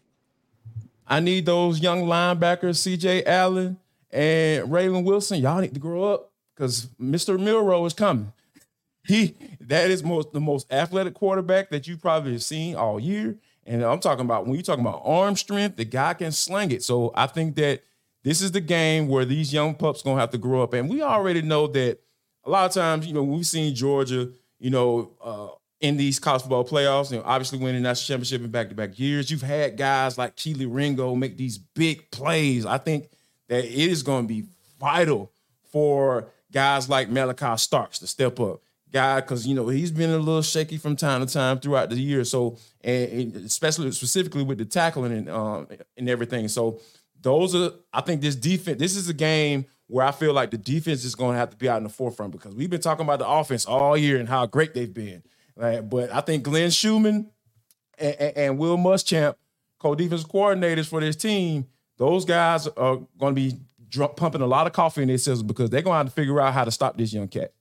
I 1.06 1.20
need 1.20 1.46
those 1.46 1.80
young 1.80 2.04
linebackers, 2.04 2.80
CJ 2.80 3.26
Allen 3.26 3.78
and 4.10 4.70
Raylen 4.70 5.04
Wilson. 5.04 5.42
Y'all 5.42 5.60
need 5.60 5.74
to 5.74 5.80
grow 5.80 6.04
up 6.06 6.32
because 6.56 6.88
Mr. 7.00 7.40
Milroe 7.40 7.86
is 7.86 7.94
coming. 7.94 8.32
He 9.06 9.36
that 9.60 9.92
is 9.92 10.02
most 10.02 10.32
the 10.32 10.40
most 10.40 10.72
athletic 10.72 11.14
quarterback 11.14 11.70
that 11.72 11.88
you 11.88 11.98
probably 11.98 12.32
have 12.34 12.44
seen 12.44 12.76
all 12.76 13.00
year. 13.00 13.36
And 13.66 13.84
I'm 13.84 14.00
talking 14.00 14.26
about 14.26 14.46
when 14.46 14.56
you're 14.56 14.64
talking 14.64 14.86
about 14.86 15.02
arm 15.04 15.36
strength, 15.36 15.78
the 15.78 15.86
guy 15.86 16.14
can 16.14 16.32
sling 16.32 16.72
it. 16.72 16.84
So 16.84 17.12
I 17.16 17.28
think 17.28 17.56
that 17.56 17.82
this 18.24 18.42
is 18.42 18.54
the 18.54 18.62
game 18.62 19.10
where 19.10 19.26
these 19.26 19.54
young 19.54 19.76
pups 19.76 20.02
gonna 20.02 20.22
have 20.22 20.30
to 20.32 20.38
grow 20.38 20.64
up. 20.64 20.74
And 20.74 20.90
we 20.90 21.02
already 21.02 21.42
know 21.42 21.68
that 21.68 22.00
a 22.46 22.50
lot 22.50 22.66
of 22.66 22.74
times, 22.74 23.08
you 23.08 23.14
know, 23.14 23.24
we've 23.24 23.46
seen 23.46 23.74
Georgia, 23.74 24.30
you 24.60 24.70
know, 24.70 25.12
uh, 25.24 25.48
in 25.82 25.98
these 25.98 26.18
college 26.18 26.42
football 26.42 26.66
playoffs, 26.66 27.12
you 27.12 27.18
know, 27.18 27.24
obviously 27.26 27.60
winning 27.60 27.84
national 27.84 28.16
championship 28.16 28.42
in 28.42 28.50
back-to-back 28.50 28.98
years. 28.98 29.30
You've 29.30 29.42
had 29.42 29.78
guys 29.78 30.18
like 30.18 30.36
Kelee 30.38 30.66
Ringo 30.66 31.14
make 31.14 31.36
these 31.36 31.58
big 31.58 32.10
plays. 32.10 32.66
I 32.66 32.78
think 32.78 33.10
that 33.50 33.66
it 33.66 33.72
is 33.74 34.02
going 34.02 34.26
to 34.26 34.28
be 34.34 34.46
vital 34.80 35.32
for 35.72 36.30
guys 36.52 36.88
like 36.88 37.10
Malaki 37.10 37.60
Starks 37.60 38.00
to 38.00 38.08
step 38.08 38.40
up. 38.40 38.62
Guy, 38.92 39.22
because 39.22 39.48
you 39.48 39.56
know 39.56 39.70
he's 39.70 39.90
been 39.90 40.12
a 40.12 40.20
little 40.20 40.44
shaky 40.44 40.78
from 40.78 40.96
time 40.96 41.26
to 41.26 41.34
time 41.34 41.60
throughout 41.60 41.90
the 41.90 41.96
year. 41.96 42.24
So, 42.24 42.60
and, 42.82 43.12
and 43.12 43.36
especially 43.38 43.92
specifically 43.92 44.44
with 44.44 44.60
the 44.60 44.66
tackling 44.66 45.12
and 45.12 45.30
um, 45.30 45.68
and 45.98 46.08
everything. 46.08 46.48
So, 46.48 46.80
those 47.20 47.56
are 47.56 47.72
I 47.92 48.02
think 48.02 48.22
this 48.22 48.36
defense. 48.36 48.78
This 48.78 48.96
is 48.96 49.10
a 49.10 49.14
game 49.14 49.66
where 49.88 50.06
I 50.06 50.12
feel 50.12 50.34
like 50.34 50.52
the 50.52 50.58
defense 50.58 51.04
is 51.04 51.16
going 51.16 51.34
to 51.34 51.40
have 51.40 51.50
to 51.52 51.58
be 51.58 51.70
out 51.70 51.78
in 51.78 51.84
the 51.84 51.90
forefront 51.90 52.32
because 52.32 52.56
we've 52.56 52.70
been 52.70 52.82
talking 52.82 53.06
about 53.06 53.20
the 53.20 53.28
offense 53.28 53.66
all 53.66 53.98
year 53.98 54.18
and 54.20 54.28
how 54.28 54.46
great 54.46 54.74
they've 54.74 54.94
been. 54.94 55.24
Right? 55.56 55.82
But 55.82 56.12
I 56.12 56.22
think 56.22 56.44
Glenn 56.44 56.72
Schumann 56.72 57.30
and, 58.00 58.16
and, 58.16 58.38
and 58.38 58.58
Will 58.58 58.78
Muschamp, 58.78 59.36
co-defensive 59.80 60.30
coordinators 60.30 60.88
for 60.88 61.00
this 61.00 61.16
team, 61.16 61.68
those 61.98 62.26
guys 62.26 62.68
are 62.68 63.02
going 63.20 63.36
to 63.36 63.42
be 63.42 63.60
pumping 64.16 64.42
a 64.42 64.48
lot 64.48 64.66
of 64.66 64.74
coffee 64.74 65.04
in 65.04 65.08
their 65.08 65.18
system 65.18 65.46
because 65.46 65.70
they're 65.70 65.82
going 65.82 65.94
to 65.94 65.98
have 65.98 66.08
to 66.08 66.12
figure 66.12 66.42
out 66.42 66.54
how 66.54 66.64
to 66.64 66.72
stop 66.72 66.98
this 66.98 67.14
young 67.14 67.28
cat. 67.28 67.54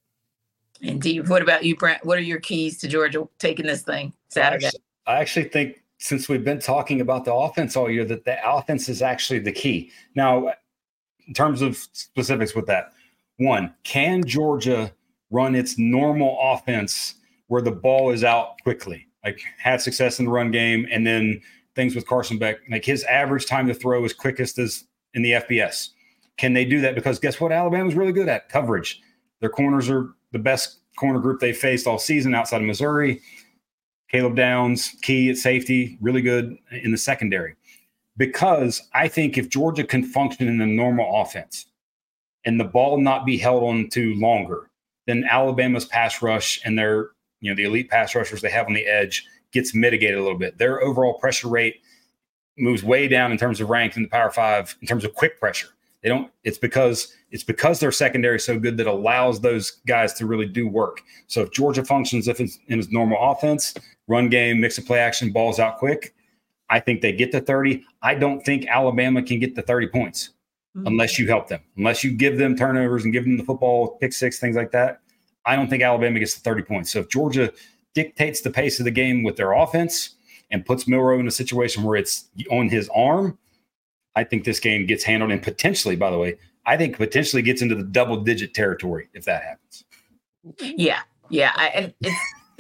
Indeed. 0.81 1.29
What 1.29 1.43
about 1.43 1.65
you, 1.65 1.77
Brent? 1.77 2.05
What 2.05 2.19
are 2.19 2.23
your 2.23 2.41
keys 2.41 2.79
to 2.79 2.89
Georgia 2.89 3.29
taking 3.39 3.67
this 3.67 3.83
thing 3.83 4.13
Saturday? 4.29 4.65
I 4.65 4.69
actually, 4.69 4.83
I 5.07 5.21
actually 5.21 5.49
think 5.49 5.83
since 5.99 6.29
we've 6.29 6.45
been 6.45 6.59
talking 6.59 7.01
about 7.01 7.25
the 7.25 7.33
offense 7.33 7.77
all 7.77 7.91
year, 7.91 8.05
that 8.05 8.25
the 8.25 8.39
offense 8.49 8.89
is 8.89 9.03
actually 9.03 9.39
the 9.39 9.53
key. 9.53 9.93
Now, 10.17 10.53
in 11.27 11.35
terms 11.35 11.63
of 11.63 11.77
specifics 11.77 12.55
with 12.55 12.67
that, 12.67 12.93
one, 13.39 13.75
can 13.85 14.25
Georgia 14.25 14.93
run 15.31 15.55
its 15.55 15.79
normal 15.79 16.39
offense 16.41 17.15
where 17.49 17.63
the 17.63 17.71
ball 17.71 18.11
is 18.11 18.25
out 18.25 18.61
quickly? 18.63 19.09
Like 19.25 19.41
had 19.59 19.81
success 19.81 20.19
in 20.19 20.27
the 20.27 20.31
run 20.31 20.51
game 20.51 20.87
and 20.91 21.07
then 21.07 21.41
things 21.75 21.95
with 21.95 22.07
Carson 22.07 22.39
Beck. 22.39 22.59
Like 22.71 22.85
his 22.85 23.05
average 23.05 23.47
time 23.47 23.67
to 23.69 23.75
throw 23.75 24.05
is 24.05 24.13
quickest 24.13 24.59
as 24.59 24.85
in 25.15 25.23
the 25.23 25.33
FBS. 25.33 25.91
Can 26.37 26.53
they 26.53 26.65
do 26.65 26.81
that? 26.81 26.95
Because 26.95 27.19
guess 27.19 27.41
what? 27.41 27.53
Alabama's 27.53 27.95
really 27.95 28.13
good 28.13 28.29
at 28.29 28.49
coverage. 28.49 29.01
Their 29.41 29.51
corners 29.51 29.91
are 29.91 30.11
the 30.33 30.39
best 30.39 30.79
corner 30.97 31.19
group 31.19 31.41
they 31.41 31.53
faced 31.53 31.87
all 31.87 31.99
season 31.99 32.35
outside 32.35 32.61
of 32.61 32.67
Missouri. 32.67 33.21
Caleb 34.09 34.37
Downs, 34.37 34.95
key 35.03 35.31
at 35.31 35.37
safety, 35.37 35.99
really 36.01 36.21
good 36.21 36.57
in 36.71 36.91
the 36.91 36.99
secondary. 36.99 37.55
Because 38.17 38.83
I 38.93 39.09
think 39.09 39.39
if 39.39 39.49
Georgia 39.49 39.85
can 39.85 40.05
function 40.05 40.49
in 40.49 40.61
a 40.61 40.67
normal 40.67 41.21
offense 41.21 41.67
and 42.45 42.61
the 42.61 42.65
ball 42.65 42.99
not 42.99 43.25
be 43.25 43.39
held 43.39 43.63
on 43.63 43.89
to 43.91 44.15
longer, 44.15 44.71
then 45.07 45.25
Alabama's 45.29 45.87
pass 45.87 46.23
rush 46.23 46.61
and 46.65 46.79
their, 46.79 47.11
you 47.41 47.51
know, 47.51 47.57
the 47.57 47.65
elite 47.65 47.91
pass 47.91 48.15
rushers 48.15 48.43
they 48.43 48.51
have 48.51 48.67
on 48.67 48.75
the 48.75 48.87
edge 48.87 49.27
gets 49.53 49.75
mitigated 49.75 50.19
a 50.19 50.23
little 50.23 50.39
bit. 50.39 50.59
Their 50.59 50.83
overall 50.83 51.15
pressure 51.15 51.49
rate 51.49 51.81
moves 52.59 52.83
way 52.83 53.09
down 53.09 53.33
in 53.33 53.39
terms 53.39 53.61
of 53.61 53.71
rank 53.71 53.97
in 53.97 54.03
the 54.03 54.09
Power 54.09 54.31
Five 54.31 54.77
in 54.81 54.87
terms 54.87 55.05
of 55.05 55.15
quick 55.15 55.41
pressure. 55.41 55.69
They 56.03 56.09
don't. 56.09 56.31
It's 56.45 56.59
because 56.59 57.15
it's 57.31 57.45
because 57.45 57.81
their 57.81 57.93
secondary 57.93 58.37
is 58.37 58.45
so 58.45 58.59
good 58.59 58.77
that 58.77 58.87
allows 58.87 59.41
those 59.41 59.71
guys 59.87 60.13
to 60.15 60.27
really 60.27 60.47
do 60.47 60.69
work. 60.69 61.03
So 61.29 61.43
if 61.43 61.53
Georgia 61.53 61.85
functions 61.85 62.29
if 62.29 62.41
it's 62.41 62.59
in 62.69 62.79
its 62.79 62.91
normal 62.91 63.19
offense, 63.21 63.75
run 64.09 64.29
game, 64.29 64.61
mix 64.61 64.79
of 64.79 64.87
play 64.87 64.99
action, 64.99 65.31
balls 65.31 65.59
out 65.59 65.79
quick, 65.79 66.15
I 66.73 66.81
think 66.81 67.03
they 67.03 67.13
get 67.13 67.31
to 67.33 67.41
30. 67.43 67.85
I 68.01 68.15
don't 68.15 68.41
think 68.41 68.67
Alabama 68.67 69.23
can 69.23 69.39
get 69.39 69.55
to 69.57 69.63
30 69.63 69.89
points 69.89 70.31
mm-hmm. 70.75 70.87
unless 70.87 71.19
you 71.19 71.29
help 71.29 71.47
them, 71.49 71.61
unless 71.77 72.03
you 72.03 72.13
give 72.13 72.39
them 72.39 72.57
turnovers 72.57 73.05
and 73.05 73.13
give 73.13 73.25
them 73.25 73.37
the 73.37 73.45
football, 73.45 73.99
pick 74.01 74.15
six, 74.15 74.39
things 74.39 74.57
like 74.57 74.71
that. 74.71 75.01
I 75.45 75.55
don't 75.55 75.69
think 75.69 75.83
Alabama 75.83 76.19
gets 76.19 76.33
to 76.33 76.41
30 76.41 76.63
points. 76.63 76.91
So 76.91 77.01
if 77.01 77.11
Georgia 77.11 77.53
dictates 77.95 78.41
the 78.41 78.51
pace 78.51 78.79
of 78.79 78.85
the 78.85 78.91
game 78.91 79.23
with 79.23 79.37
their 79.37 79.53
offense 79.53 80.15
and 80.51 80.65
puts 80.65 80.89
Milroe 80.89 81.21
in 81.21 81.27
a 81.27 81.31
situation 81.31 81.83
where 81.83 81.97
it's 81.97 82.31
on 82.51 82.71
his 82.71 82.89
arm, 82.95 83.37
I 84.17 84.25
think 84.25 84.45
this 84.45 84.59
game 84.59 84.87
gets 84.87 85.05
handled 85.05 85.31
and 85.31 85.43
potentially, 85.43 85.97
by 85.97 86.11
the 86.11 86.17
way, 86.17 86.39
I 86.65 86.79
think 86.79 86.97
potentially 86.97 87.43
gets 87.43 87.61
into 87.61 87.75
the 87.75 87.83
double 87.83 88.17
digit 88.23 88.55
territory 88.55 89.11
if 89.13 89.27
that 89.27 89.43
happens. 89.43 89.85
Yeah. 90.59 91.01
Yeah. 91.29 91.53
I, 91.55 91.93
it's, 92.01 92.17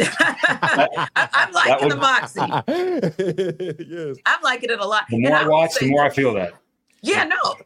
I, 0.18 1.28
am 1.32 1.52
liking 1.52 1.88
would, 1.88 1.92
the 1.92 1.96
moxie. 3.76 3.86
yes. 3.88 4.16
I'm 4.26 4.42
liking 4.42 4.70
it 4.70 4.80
a 4.80 4.86
lot. 4.86 5.04
The 5.08 5.18
more 5.18 5.34
I, 5.34 5.42
I 5.42 5.48
watch, 5.48 5.74
the 5.78 5.90
more 5.90 6.04
I 6.04 6.10
feel 6.10 6.34
that. 6.34 6.54
Yeah, 7.02 7.24
no. 7.24 7.56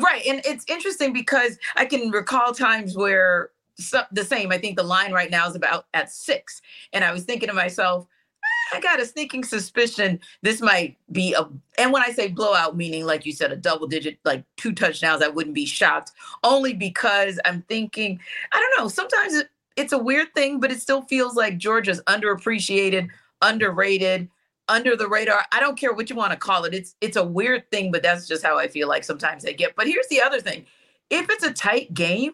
Right. 0.00 0.24
And 0.26 0.42
it's 0.44 0.64
interesting 0.68 1.12
because 1.12 1.58
I 1.76 1.86
can 1.86 2.10
recall 2.10 2.52
times 2.52 2.96
where 2.96 3.50
so, 3.78 4.02
the 4.12 4.24
same. 4.24 4.52
I 4.52 4.58
think 4.58 4.76
the 4.76 4.82
line 4.82 5.12
right 5.12 5.30
now 5.30 5.48
is 5.48 5.56
about 5.56 5.86
at 5.94 6.10
six. 6.10 6.60
And 6.92 7.04
I 7.04 7.12
was 7.12 7.24
thinking 7.24 7.48
to 7.48 7.54
myself, 7.54 8.06
ah, 8.44 8.76
I 8.76 8.80
got 8.80 9.00
a 9.00 9.06
sneaking 9.06 9.44
suspicion 9.44 10.20
this 10.42 10.60
might 10.60 10.96
be 11.12 11.32
a, 11.34 11.48
and 11.78 11.92
when 11.92 12.02
I 12.02 12.10
say 12.10 12.28
blowout, 12.28 12.76
meaning 12.76 13.06
like 13.06 13.24
you 13.24 13.32
said, 13.32 13.52
a 13.52 13.56
double 13.56 13.86
digit, 13.86 14.18
like 14.24 14.44
two 14.56 14.72
touchdowns, 14.72 15.22
I 15.22 15.28
wouldn't 15.28 15.54
be 15.54 15.66
shocked. 15.66 16.12
Only 16.42 16.74
because 16.74 17.38
I'm 17.44 17.62
thinking, 17.62 18.20
I 18.52 18.58
don't 18.58 18.82
know, 18.82 18.88
sometimes 18.88 19.34
it, 19.34 19.48
it's 19.78 19.92
a 19.92 19.98
weird 19.98 20.34
thing, 20.34 20.58
but 20.58 20.72
it 20.72 20.80
still 20.80 21.02
feels 21.02 21.36
like 21.36 21.56
Georgia's 21.56 22.02
underappreciated, 22.06 23.08
underrated, 23.42 24.28
under 24.68 24.96
the 24.96 25.08
radar. 25.08 25.46
I 25.52 25.60
don't 25.60 25.78
care 25.78 25.94
what 25.94 26.10
you 26.10 26.16
want 26.16 26.32
to 26.32 26.38
call 26.38 26.64
it. 26.64 26.74
It's 26.74 26.96
it's 27.00 27.16
a 27.16 27.24
weird 27.24 27.70
thing, 27.70 27.92
but 27.92 28.02
that's 28.02 28.26
just 28.26 28.44
how 28.44 28.58
I 28.58 28.68
feel 28.68 28.88
like 28.88 29.04
sometimes 29.04 29.44
they 29.44 29.54
get. 29.54 29.76
But 29.76 29.86
here's 29.86 30.08
the 30.08 30.20
other 30.20 30.40
thing. 30.40 30.66
If 31.10 31.30
it's 31.30 31.44
a 31.44 31.52
tight 31.52 31.94
game, 31.94 32.32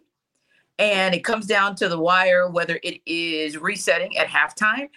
and 0.78 1.14
it 1.14 1.22
comes 1.22 1.46
down 1.46 1.76
to 1.76 1.88
the 1.88 1.98
wire, 1.98 2.48
whether 2.48 2.80
it 2.82 3.00
is 3.06 3.58
resetting 3.58 4.16
at 4.16 4.26
halftime, 4.26 4.88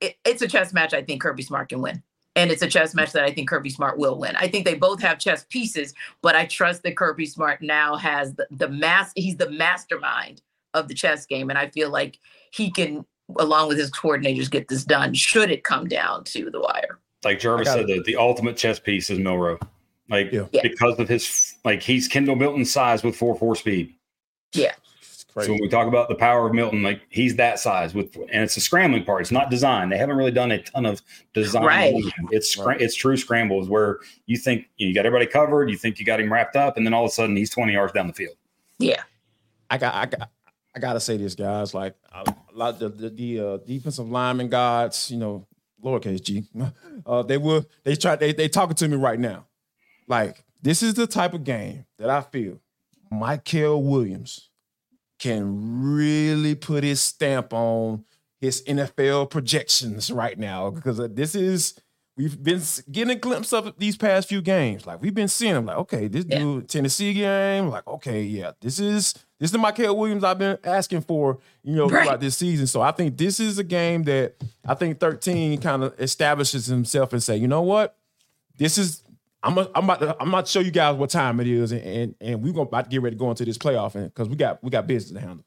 it, 0.00 0.16
it's 0.24 0.42
a 0.42 0.48
chess 0.48 0.72
match. 0.72 0.94
I 0.94 1.02
think 1.02 1.20
Kirby 1.20 1.42
Smart 1.42 1.68
can 1.68 1.82
win. 1.82 2.02
And 2.36 2.50
it's 2.50 2.62
a 2.62 2.68
chess 2.68 2.94
match 2.94 3.12
that 3.12 3.24
I 3.24 3.32
think 3.32 3.48
Kirby 3.48 3.70
Smart 3.70 3.98
will 3.98 4.16
win. 4.16 4.36
I 4.36 4.48
think 4.48 4.64
they 4.64 4.74
both 4.74 5.02
have 5.02 5.18
chess 5.18 5.44
pieces, 5.50 5.92
but 6.22 6.36
I 6.36 6.46
trust 6.46 6.84
that 6.84 6.96
Kirby 6.96 7.26
Smart 7.26 7.60
now 7.60 7.96
has 7.96 8.34
the, 8.34 8.46
the 8.50 8.68
mass, 8.68 9.12
he's 9.16 9.36
the 9.36 9.50
mastermind 9.50 10.40
of 10.74 10.88
the 10.88 10.94
chess 10.94 11.26
game. 11.26 11.50
And 11.50 11.58
I 11.58 11.68
feel 11.68 11.90
like 11.90 12.18
he 12.52 12.70
can, 12.70 13.04
along 13.38 13.68
with 13.68 13.78
his 13.78 13.90
coordinators, 13.90 14.50
get 14.50 14.68
this 14.68 14.84
done 14.84 15.14
should 15.14 15.50
it 15.50 15.64
come 15.64 15.88
down 15.88 16.24
to 16.24 16.50
the 16.50 16.60
wire. 16.60 16.98
Like 17.24 17.40
Jarvis 17.40 17.68
said, 17.68 17.86
the, 17.86 18.02
the 18.04 18.16
ultimate 18.16 18.56
chess 18.56 18.78
piece 18.78 19.10
is 19.10 19.18
Milroe. 19.18 19.58
Like 20.08 20.32
yeah. 20.32 20.46
because 20.62 20.98
of 20.98 21.08
his 21.08 21.54
like 21.64 21.82
he's 21.82 22.08
Kendall 22.08 22.34
Milton's 22.34 22.72
size 22.72 23.02
with 23.04 23.14
four 23.14 23.36
four 23.36 23.54
speed. 23.54 23.94
Yeah. 24.52 24.72
So 25.38 25.52
when 25.52 25.60
we 25.60 25.68
talk 25.68 25.86
about 25.86 26.08
the 26.08 26.16
power 26.16 26.48
of 26.48 26.54
Milton, 26.54 26.82
like 26.82 27.02
he's 27.08 27.36
that 27.36 27.60
size 27.60 27.94
with, 27.94 28.16
and 28.16 28.42
it's 28.42 28.56
a 28.56 28.60
scrambling 28.60 29.04
part. 29.04 29.20
It's 29.20 29.30
not 29.30 29.48
design. 29.48 29.88
They 29.88 29.96
haven't 29.96 30.16
really 30.16 30.32
done 30.32 30.50
a 30.50 30.60
ton 30.60 30.84
of 30.84 31.00
design. 31.34 31.64
Right. 31.64 31.94
It's 32.32 32.58
right. 32.58 32.80
it's 32.80 32.96
true 32.96 33.16
scrambles 33.16 33.68
where 33.68 34.00
you 34.26 34.36
think 34.36 34.66
you 34.76 34.92
got 34.92 35.06
everybody 35.06 35.30
covered, 35.30 35.70
you 35.70 35.76
think 35.76 36.00
you 36.00 36.04
got 36.04 36.20
him 36.20 36.32
wrapped 36.32 36.56
up, 36.56 36.76
and 36.76 36.84
then 36.84 36.92
all 36.92 37.04
of 37.04 37.10
a 37.10 37.12
sudden 37.12 37.36
he's 37.36 37.50
twenty 37.50 37.74
yards 37.74 37.92
down 37.92 38.08
the 38.08 38.12
field. 38.12 38.34
Yeah. 38.80 39.02
I 39.70 39.78
got 39.78 39.94
I 39.94 40.06
got 40.06 40.30
I 40.74 40.78
gotta 40.78 41.00
say 41.00 41.16
this, 41.16 41.34
guys. 41.34 41.74
Like 41.74 41.96
a 42.12 42.24
lot 42.52 42.74
of 42.74 42.78
the, 42.78 42.88
the, 42.88 43.10
the 43.10 43.40
uh, 43.40 43.56
defensive 43.58 44.08
lineman 44.08 44.48
gods, 44.48 45.10
you 45.10 45.18
know, 45.18 45.46
lowercase 45.82 46.22
g, 46.22 46.44
uh, 47.06 47.22
they 47.22 47.38
were 47.38 47.64
they 47.84 47.96
try 47.96 48.16
they 48.16 48.32
they 48.32 48.48
talking 48.48 48.76
to 48.76 48.88
me 48.88 48.96
right 48.96 49.18
now. 49.18 49.46
Like 50.06 50.44
this 50.62 50.82
is 50.82 50.94
the 50.94 51.06
type 51.06 51.34
of 51.34 51.44
game 51.44 51.86
that 51.98 52.10
I 52.10 52.20
feel 52.20 52.60
Mykel 53.12 53.82
Williams 53.82 54.50
can 55.18 55.92
really 55.94 56.54
put 56.54 56.82
his 56.82 57.00
stamp 57.00 57.52
on 57.52 58.04
his 58.40 58.62
NFL 58.62 59.30
projections 59.30 60.10
right 60.10 60.38
now 60.38 60.70
because 60.70 60.98
uh, 60.98 61.08
this 61.10 61.34
is 61.34 61.74
we've 62.16 62.42
been 62.42 62.60
getting 62.90 63.10
a 63.10 63.18
glimpse 63.18 63.52
of 63.52 63.74
these 63.78 63.96
past 63.96 64.28
few 64.28 64.40
games. 64.40 64.86
Like 64.86 65.02
we've 65.02 65.14
been 65.14 65.28
seeing 65.28 65.56
him 65.56 65.66
like, 65.66 65.76
okay, 65.78 66.08
this 66.08 66.24
yeah. 66.28 66.38
dude 66.38 66.68
Tennessee 66.68 67.12
game, 67.12 67.68
like, 67.68 67.86
okay, 67.86 68.22
yeah, 68.22 68.52
this 68.60 68.78
is 68.78 69.14
this 69.40 69.48
is 69.48 69.52
the 69.52 69.58
Mykel 69.58 69.96
Williams 69.96 70.22
I've 70.22 70.38
been 70.38 70.58
asking 70.62 71.00
for, 71.00 71.38
you 71.64 71.74
know, 71.74 71.88
right. 71.88 72.04
throughout 72.04 72.20
this 72.20 72.36
season. 72.36 72.66
So 72.66 72.82
I 72.82 72.92
think 72.92 73.16
this 73.16 73.40
is 73.40 73.58
a 73.58 73.64
game 73.64 74.02
that 74.02 74.34
I 74.66 74.74
think 74.74 75.00
13 75.00 75.60
kind 75.62 75.82
of 75.82 75.98
establishes 75.98 76.66
himself 76.66 77.14
and 77.14 77.22
say, 77.22 77.38
you 77.38 77.48
know 77.48 77.62
what? 77.62 77.96
This 78.58 78.76
is 78.76 79.02
I'm 79.42 79.56
a, 79.56 79.70
I'm 79.74 79.84
about 79.84 80.00
to 80.00 80.16
I'm 80.20 80.28
about 80.28 80.44
to 80.44 80.52
show 80.52 80.60
you 80.60 80.70
guys 80.70 80.96
what 80.96 81.08
time 81.08 81.40
it 81.40 81.46
is, 81.46 81.72
and 81.72 81.80
and, 81.80 82.14
and 82.20 82.42
we're 82.42 82.52
gonna 82.52 82.68
about 82.68 82.84
to 82.84 82.90
get 82.90 83.00
ready 83.00 83.16
to 83.16 83.18
go 83.18 83.30
into 83.30 83.46
this 83.46 83.56
playoff, 83.56 83.94
and 83.94 84.12
because 84.12 84.28
we 84.28 84.36
got 84.36 84.62
we 84.62 84.68
got 84.68 84.86
business 84.86 85.18
to 85.18 85.26
handle. 85.26 85.46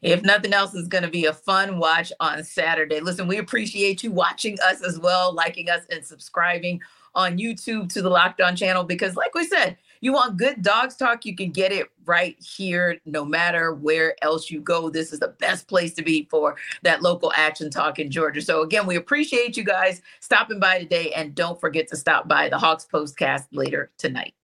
If 0.00 0.22
nothing 0.22 0.52
else, 0.52 0.74
is 0.74 0.86
going 0.86 1.02
to 1.02 1.10
be 1.10 1.24
a 1.24 1.32
fun 1.32 1.80
watch 1.80 2.12
on 2.20 2.44
Saturday. 2.44 3.00
Listen, 3.00 3.26
we 3.26 3.38
appreciate 3.38 4.04
you 4.04 4.12
watching 4.12 4.56
us 4.60 4.80
as 4.80 4.96
well, 4.96 5.34
liking 5.34 5.68
us 5.68 5.82
and 5.90 6.06
subscribing 6.06 6.80
on 7.16 7.36
YouTube 7.36 7.92
to 7.94 8.00
the 8.02 8.08
Locked 8.08 8.40
On 8.40 8.54
channel 8.54 8.84
because, 8.84 9.16
like 9.16 9.34
we 9.34 9.44
said, 9.44 9.76
you 10.00 10.12
want 10.12 10.36
good 10.36 10.62
dogs 10.62 10.96
talk, 10.96 11.24
you 11.24 11.34
can 11.34 11.50
get 11.50 11.72
it 11.72 11.88
right 12.04 12.36
here, 12.40 12.98
no 13.04 13.24
matter 13.24 13.74
where 13.74 14.16
else 14.22 14.50
you 14.50 14.60
go. 14.60 14.88
This 14.90 15.12
is 15.12 15.20
the 15.20 15.28
best 15.28 15.68
place 15.68 15.92
to 15.94 16.02
be 16.02 16.26
for 16.30 16.56
that 16.82 17.02
local 17.02 17.32
action 17.36 17.70
talk 17.70 17.98
in 17.98 18.10
Georgia. 18.10 18.40
So, 18.40 18.62
again, 18.62 18.86
we 18.86 18.96
appreciate 18.96 19.56
you 19.56 19.64
guys 19.64 20.00
stopping 20.20 20.60
by 20.60 20.78
today. 20.78 21.12
And 21.12 21.34
don't 21.34 21.60
forget 21.60 21.88
to 21.88 21.96
stop 21.96 22.26
by 22.26 22.48
the 22.48 22.58
Hawks 22.58 22.86
Postcast 22.90 23.46
later 23.52 23.90
tonight. 23.98 24.34